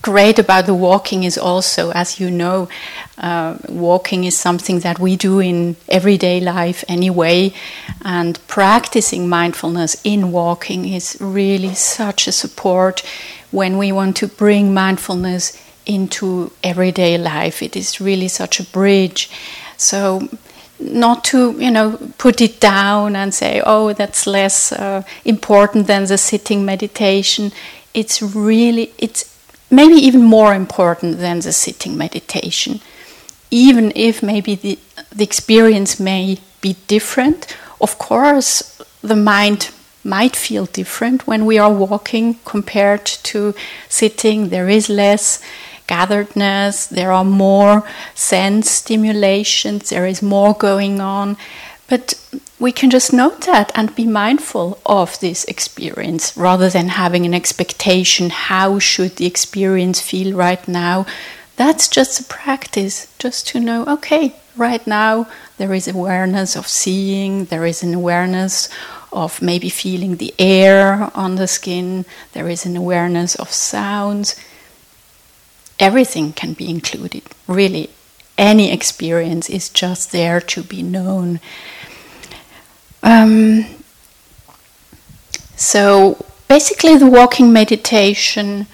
great 0.04 0.38
about 0.38 0.66
the 0.68 0.74
walking 0.76 1.24
is 1.24 1.38
also, 1.38 1.90
as 1.92 2.20
you 2.20 2.30
know, 2.30 2.70
uh, 3.18 3.58
walking 3.70 4.26
is 4.26 4.38
something 4.38 4.82
that 4.82 5.00
we 5.00 5.16
do 5.16 5.40
in 5.40 5.76
everyday 5.90 6.40
life 6.40 6.84
anyway, 6.88 7.52
and 8.04 8.38
practicing 8.48 9.28
mindfulness 9.28 10.00
in 10.04 10.32
walking 10.32 10.88
is 10.88 11.18
really 11.20 11.74
such 11.74 12.28
a 12.28 12.32
support 12.32 13.02
when 13.50 13.78
we 13.78 13.92
want 13.92 14.16
to 14.18 14.28
bring 14.28 14.74
mindfulness 14.74 15.58
into 15.86 16.52
everyday 16.64 17.18
life. 17.18 17.64
It 17.64 17.76
is 17.76 18.02
really 18.02 18.28
such 18.28 18.60
a 18.60 18.64
bridge. 18.66 19.30
So, 19.78 20.28
not 20.80 21.24
to 21.24 21.52
you 21.60 21.72
know 21.72 21.98
put 22.18 22.42
it 22.42 22.60
down 22.60 23.16
and 23.16 23.34
say, 23.34 23.62
oh, 23.66 23.94
that's 23.94 24.28
less 24.28 24.74
uh, 24.74 25.04
important 25.24 25.88
than 25.88 26.06
the 26.06 26.18
sitting 26.18 26.66
meditation. 26.66 27.54
It's 27.94 28.22
really 28.22 28.92
it's 28.98 29.33
maybe 29.76 29.96
even 29.96 30.24
more 30.24 30.54
important 30.54 31.18
than 31.18 31.40
the 31.40 31.52
sitting 31.52 31.98
meditation. 31.98 32.80
Even 33.50 33.92
if 33.96 34.24
maybe 34.24 34.56
the, 34.56 34.80
the 35.12 35.24
experience 35.24 36.00
may 36.00 36.40
be 36.62 36.76
different, 36.88 37.58
of 37.82 37.98
course, 37.98 38.82
the 39.02 39.16
mind 39.16 39.72
might 40.04 40.36
feel 40.36 40.66
different 40.66 41.28
when 41.28 41.46
we 41.46 41.58
are 41.58 41.72
walking 41.72 42.36
compared 42.46 43.06
to 43.06 43.54
sitting. 43.90 44.50
There 44.50 44.70
is 44.70 44.90
less 44.90 45.42
gatheredness, 45.88 46.88
there 46.88 47.12
are 47.12 47.26
more 47.26 47.84
sense 48.16 48.70
stimulations, 48.70 49.90
there 49.90 50.06
is 50.06 50.22
more 50.22 50.54
going 50.54 51.00
on. 51.00 51.38
But 51.88 52.14
we 52.64 52.72
can 52.72 52.90
just 52.90 53.12
note 53.12 53.42
that 53.42 53.70
and 53.76 53.94
be 53.94 54.06
mindful 54.06 54.80
of 54.86 55.20
this 55.20 55.44
experience 55.46 56.38
rather 56.38 56.70
than 56.70 56.88
having 56.88 57.26
an 57.26 57.34
expectation 57.34 58.30
how 58.30 58.80
should 58.80 59.18
the 59.18 59.26
experience 59.26 60.00
feel 60.00 60.34
right 60.34 60.66
now. 60.66 61.06
That's 61.58 61.90
just 61.90 62.22
a 62.22 62.24
practice, 62.24 63.14
just 63.20 63.46
to 63.50 63.60
know, 63.60 63.84
okay, 63.96 64.36
right 64.56 64.88
now 64.88 65.28
there 65.58 65.74
is 65.74 65.90
awareness 65.90 66.56
of 66.56 66.70
seeing, 66.70 67.44
there 67.46 67.66
is 67.66 67.84
an 67.84 67.94
awareness 67.94 68.70
of 69.12 69.42
maybe 69.42 69.68
feeling 69.68 70.16
the 70.16 70.34
air 70.40 71.12
on 71.14 71.36
the 71.36 71.50
skin, 71.50 72.06
there 72.32 72.48
is 72.48 72.66
an 72.66 72.78
awareness 72.78 73.36
of 73.36 73.52
sounds. 73.52 74.40
Everything 75.80 76.32
can 76.32 76.54
be 76.54 76.70
included, 76.70 77.24
really. 77.46 77.90
Any 78.38 78.72
experience 78.72 79.50
is 79.50 79.68
just 79.68 80.14
there 80.14 80.40
to 80.40 80.64
be 80.64 80.82
known. 80.82 81.42
Um, 83.04 83.66
so 85.56 86.26
basically, 86.48 86.98
the 86.98 87.08
walking 87.08 87.54
meditation 87.54 88.68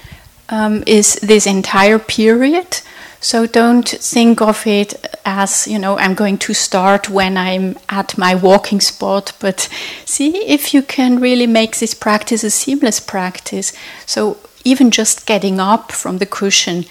um, 0.50 0.84
is 0.88 1.16
this 1.16 1.46
entire 1.46 2.00
period 2.00 2.82
so 3.22 3.46
don't 3.46 3.88
think 3.88 4.42
of 4.42 4.66
it 4.66 5.06
as, 5.26 5.68
you 5.68 5.78
know, 5.78 5.98
I'm 5.98 6.14
going 6.14 6.38
to 6.40 6.54
start 6.54 7.10
when 7.10 7.38
I'm 7.38 7.78
at 7.90 8.18
my 8.18 8.34
walking 8.34 8.80
spot, 8.80 9.34
but 9.40 9.68
see 10.06 10.38
if 10.48 10.74
you 10.74 10.82
can 10.82 11.20
really 11.20 11.48
make 11.48 11.78
this 11.78 11.94
practice 11.94 12.46
a 12.46 12.50
seamless 12.50 13.02
practice. 13.02 13.74
So 14.06 14.38
even 14.64 14.90
just 14.90 15.26
getting 15.26 15.60
up 15.60 15.92
from 15.92 16.20
the 16.20 16.26
cushion 16.26 16.86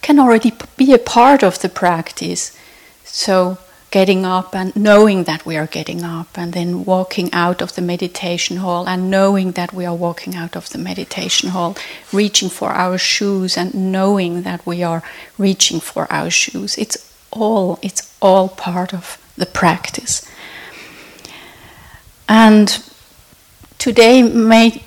can 0.00 0.18
already 0.18 0.52
be 0.78 0.94
a 0.94 0.98
part 0.98 1.42
of 1.42 1.60
the 1.60 1.68
practice. 1.68 2.56
So 3.04 3.58
getting 3.94 4.24
up 4.26 4.56
and 4.56 4.74
knowing 4.74 5.22
that 5.22 5.46
we 5.46 5.56
are 5.56 5.68
getting 5.68 6.02
up, 6.02 6.30
and 6.36 6.52
then 6.52 6.84
walking 6.84 7.32
out 7.32 7.62
of 7.62 7.76
the 7.76 7.80
meditation 7.80 8.56
hall 8.56 8.88
and 8.88 9.08
knowing 9.08 9.52
that 9.52 9.72
we 9.72 9.86
are 9.86 9.94
walking 9.94 10.34
out 10.34 10.56
of 10.56 10.68
the 10.70 10.78
meditation 10.78 11.50
hall, 11.50 11.76
reaching 12.12 12.50
for 12.50 12.70
our 12.70 12.98
shoes 12.98 13.56
and 13.56 13.72
knowing 13.72 14.42
that 14.42 14.66
we 14.66 14.82
are 14.82 15.02
reaching 15.38 15.78
for 15.78 16.12
our 16.12 16.28
shoes. 16.28 16.76
It's 16.76 16.96
all 17.30 17.78
it's 17.82 18.02
all 18.20 18.48
part 18.48 18.92
of 18.92 19.04
the 19.36 19.46
practice. 19.46 20.28
And 22.28 22.68
today 23.78 24.24
may 24.24 24.82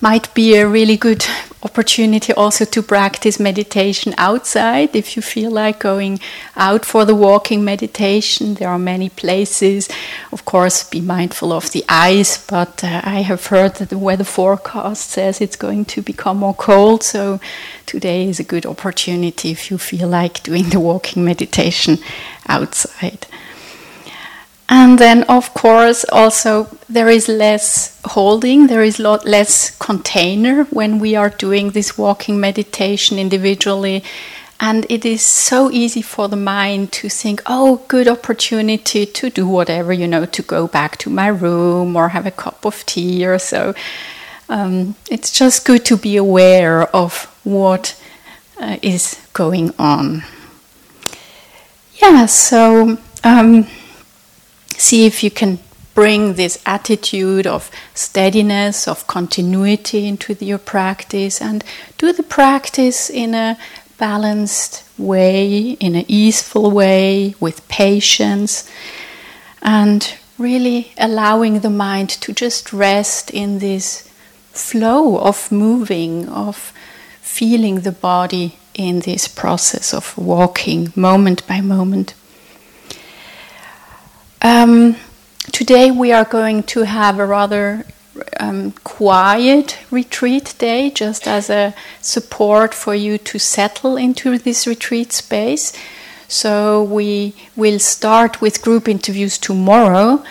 might 0.00 0.34
be 0.34 0.56
a 0.56 0.66
really 0.66 0.96
good 0.96 1.24
opportunity 1.64 2.32
also 2.34 2.64
to 2.64 2.82
practice 2.82 3.40
meditation 3.40 4.14
outside. 4.18 4.94
If 4.94 5.16
you 5.16 5.22
feel 5.22 5.50
like 5.50 5.80
going 5.80 6.20
out 6.56 6.84
for 6.84 7.04
the 7.04 7.14
walking 7.14 7.64
meditation 7.64 8.54
there 8.54 8.68
are 8.68 8.78
many 8.78 9.08
places. 9.08 9.88
Of 10.32 10.44
course 10.44 10.84
be 10.88 11.00
mindful 11.00 11.52
of 11.52 11.72
the 11.72 11.84
ice 11.88 12.44
but 12.46 12.84
uh, 12.84 13.00
i 13.04 13.22
have 13.22 13.46
heard 13.46 13.74
that 13.76 13.88
the 13.88 13.98
weather 13.98 14.24
forecast 14.24 15.10
says 15.10 15.40
it's 15.40 15.56
going 15.56 15.84
to 15.84 16.02
become 16.02 16.36
more 16.38 16.54
cold 16.54 17.02
so 17.02 17.40
today 17.86 18.28
is 18.28 18.40
a 18.40 18.44
good 18.44 18.66
opportunity 18.66 19.50
if 19.50 19.70
you 19.70 19.78
feel 19.78 20.08
like 20.08 20.42
doing 20.42 20.68
the 20.70 20.80
walking 20.80 21.24
meditation 21.24 21.98
outside 22.48 23.26
and 24.68 24.98
then, 24.98 25.24
of 25.24 25.52
course, 25.52 26.04
also 26.10 26.68
there 26.88 27.08
is 27.08 27.28
less 27.28 28.00
holding, 28.06 28.66
there 28.66 28.82
is 28.82 28.98
lot 28.98 29.26
less 29.26 29.76
container 29.78 30.64
when 30.64 30.98
we 30.98 31.14
are 31.14 31.28
doing 31.28 31.70
this 31.70 31.98
walking 31.98 32.40
meditation 32.40 33.18
individually. 33.18 34.02
And 34.60 34.86
it 34.88 35.04
is 35.04 35.20
so 35.22 35.70
easy 35.70 36.00
for 36.00 36.28
the 36.28 36.36
mind 36.36 36.92
to 36.92 37.10
think, 37.10 37.42
oh, 37.44 37.82
good 37.88 38.08
opportunity 38.08 39.04
to 39.04 39.28
do 39.28 39.46
whatever, 39.46 39.92
you 39.92 40.06
know, 40.06 40.24
to 40.24 40.42
go 40.42 40.66
back 40.66 40.96
to 40.98 41.10
my 41.10 41.26
room 41.26 41.96
or 41.96 42.08
have 42.10 42.24
a 42.24 42.30
cup 42.30 42.64
of 42.64 42.86
tea 42.86 43.26
or 43.26 43.38
so. 43.38 43.74
Um, 44.48 44.94
it's 45.10 45.30
just 45.30 45.66
good 45.66 45.84
to 45.86 45.96
be 45.98 46.16
aware 46.16 46.84
of 46.96 47.24
what 47.44 48.00
uh, 48.58 48.78
is 48.80 49.20
going 49.34 49.74
on. 49.78 50.22
Yeah, 52.00 52.24
so. 52.26 52.96
Um, 53.22 53.66
see 54.78 55.06
if 55.06 55.22
you 55.22 55.30
can 55.30 55.58
bring 55.94 56.34
this 56.34 56.60
attitude 56.66 57.46
of 57.46 57.70
steadiness, 57.94 58.88
of 58.88 59.06
continuity 59.06 60.06
into 60.06 60.34
your 60.44 60.58
practice, 60.58 61.40
and 61.40 61.64
do 61.98 62.12
the 62.12 62.22
practice 62.22 63.08
in 63.08 63.34
a 63.34 63.56
balanced 63.98 64.82
way, 64.98 65.70
in 65.72 65.94
an 65.94 66.04
easeful 66.08 66.70
way, 66.70 67.34
with 67.38 67.66
patience, 67.68 68.68
and 69.62 70.16
really 70.36 70.92
allowing 70.98 71.60
the 71.60 71.70
mind 71.70 72.08
to 72.10 72.32
just 72.32 72.72
rest 72.72 73.30
in 73.30 73.60
this 73.60 74.10
flow 74.50 75.18
of 75.18 75.50
moving, 75.52 76.28
of 76.28 76.72
feeling 77.20 77.80
the 77.80 77.92
body 77.92 78.58
in 78.74 79.00
this 79.00 79.28
process 79.28 79.94
of 79.94 80.16
walking 80.18 80.92
moment 80.96 81.46
by 81.46 81.60
moment. 81.60 82.14
Um, 84.44 84.96
today 85.52 85.90
we 85.90 86.12
are 86.12 86.26
going 86.26 86.64
to 86.64 86.82
have 86.82 87.18
a 87.18 87.24
rather 87.24 87.86
um, 88.38 88.72
quiet 88.84 89.78
retreat 89.90 90.54
day, 90.58 90.90
just 90.90 91.26
as 91.26 91.48
a 91.48 91.72
support 92.02 92.74
for 92.74 92.94
you 92.94 93.16
to 93.16 93.38
settle 93.38 93.96
into 93.96 94.36
this 94.36 94.66
retreat 94.66 95.14
space. 95.14 95.72
So 96.28 96.82
we 96.82 97.32
will 97.56 97.78
start 97.78 98.42
with 98.42 98.60
group 98.60 98.86
interviews 98.86 99.38
tomorrow, 99.38 100.22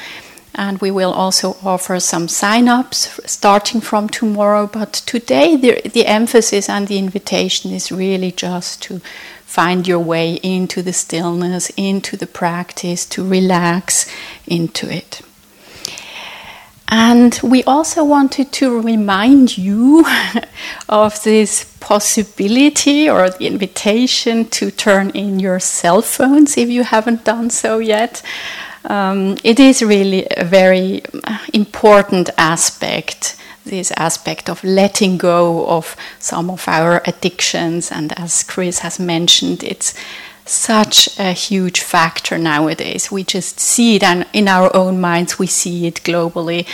and 0.54 0.80
we 0.80 0.92
will 0.92 1.12
also 1.12 1.58
offer 1.64 2.00
some 2.00 2.28
sign-ups 2.28 3.20
starting 3.26 3.82
from 3.82 4.10
tomorrow. 4.10 4.68
But 4.68 4.94
today, 4.94 5.56
the, 5.56 5.90
the 5.90 6.06
emphasis 6.06 6.70
and 6.70 6.88
the 6.88 7.00
invitation 7.00 7.72
is 7.72 7.92
really 7.92 8.32
just 8.32 8.84
to 8.84 9.02
find 9.54 9.88
your 9.88 10.00
way 10.00 10.34
into 10.42 10.82
the 10.82 10.92
stillness, 10.92 11.70
into 11.78 12.18
the 12.18 12.26
practice, 12.26 13.06
to 13.06 13.24
relax 13.24 14.10
into 14.48 14.90
it. 14.90 15.22
And 16.88 17.40
we 17.44 17.64
also 17.66 18.04
wanted 18.04 18.52
to 18.54 18.82
remind 18.82 19.56
you 19.56 20.06
of 20.90 21.22
this 21.22 21.66
possibility 21.80 23.08
or 23.08 23.30
the 23.30 23.46
invitation 23.46 24.46
to 24.58 24.72
turn 24.72 25.12
in 25.12 25.40
your 25.40 25.60
cell 25.60 26.02
phones 26.02 26.58
if 26.58 26.70
you 26.70 26.84
haven't 26.84 27.24
done 27.24 27.52
so 27.52 27.78
yet. 27.78 28.24
Um, 28.86 29.38
it 29.44 29.60
is 29.60 29.84
really 29.84 30.26
a 30.36 30.44
very 30.44 31.04
important 31.54 32.32
aspect 32.40 33.36
this 33.66 33.92
aspect 33.98 34.50
of 34.50 34.64
letting 34.64 35.18
go 35.18 35.68
of 35.68 35.96
some 36.20 36.50
of 36.50 36.68
our 36.68 37.02
addictions. 37.06 37.92
And 37.92 38.18
as 38.20 38.44
Chris 38.44 38.80
has 38.80 39.00
mentioned, 39.00 39.64
it's 39.64 39.94
such 40.46 41.18
a 41.20 41.32
huge 41.32 41.80
factor 41.80 42.38
nowadays. 42.38 43.12
We 43.12 43.24
just 43.24 43.60
see 43.60 43.96
it, 43.96 44.04
and 44.04 44.26
in 44.34 44.48
our 44.48 44.76
own 44.76 45.00
minds, 45.00 45.40
we 45.40 45.48
see 45.48 45.88
it 45.88 45.96
globally. 46.04 46.68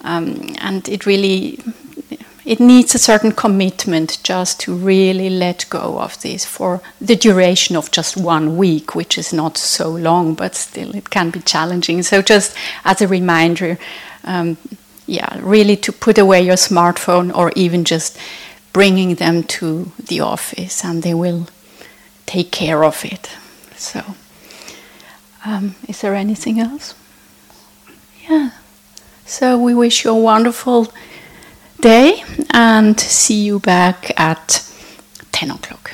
Um, 0.00 0.54
and 0.58 0.88
it 0.88 1.06
really 1.06 1.60
it 2.44 2.60
needs 2.60 2.94
a 2.94 2.98
certain 2.98 3.32
commitment 3.32 4.18
just 4.22 4.60
to 4.60 4.74
really 4.74 5.30
let 5.30 5.64
go 5.70 5.98
of 5.98 6.20
this 6.20 6.44
for 6.44 6.82
the 7.00 7.16
duration 7.16 7.74
of 7.74 7.90
just 7.90 8.16
one 8.16 8.58
week, 8.58 8.94
which 8.94 9.16
is 9.16 9.32
not 9.32 9.56
so 9.56 9.88
long, 9.88 10.34
but 10.34 10.54
still 10.54 10.94
it 10.94 11.08
can 11.08 11.30
be 11.30 11.40
challenging. 11.40 12.02
So, 12.02 12.20
just 12.20 12.54
as 12.84 13.00
a 13.00 13.08
reminder, 13.08 13.78
um, 14.24 14.58
yeah, 15.06 15.38
really 15.42 15.76
to 15.76 15.92
put 15.92 16.18
away 16.18 16.42
your 16.42 16.56
smartphone 16.56 17.34
or 17.34 17.52
even 17.56 17.84
just 17.84 18.16
bringing 18.72 19.16
them 19.16 19.42
to 19.44 19.92
the 19.98 20.20
office 20.20 20.84
and 20.84 21.02
they 21.02 21.14
will 21.14 21.46
take 22.26 22.50
care 22.50 22.84
of 22.84 23.04
it. 23.04 23.30
So, 23.76 24.02
um, 25.44 25.74
is 25.88 26.00
there 26.00 26.14
anything 26.14 26.58
else? 26.58 26.94
Yeah. 28.28 28.50
So, 29.26 29.58
we 29.58 29.74
wish 29.74 30.04
you 30.04 30.10
a 30.10 30.18
wonderful 30.18 30.92
day 31.80 32.22
and 32.50 32.98
see 32.98 33.44
you 33.44 33.58
back 33.58 34.18
at 34.18 34.68
10 35.32 35.50
o'clock. 35.50 35.92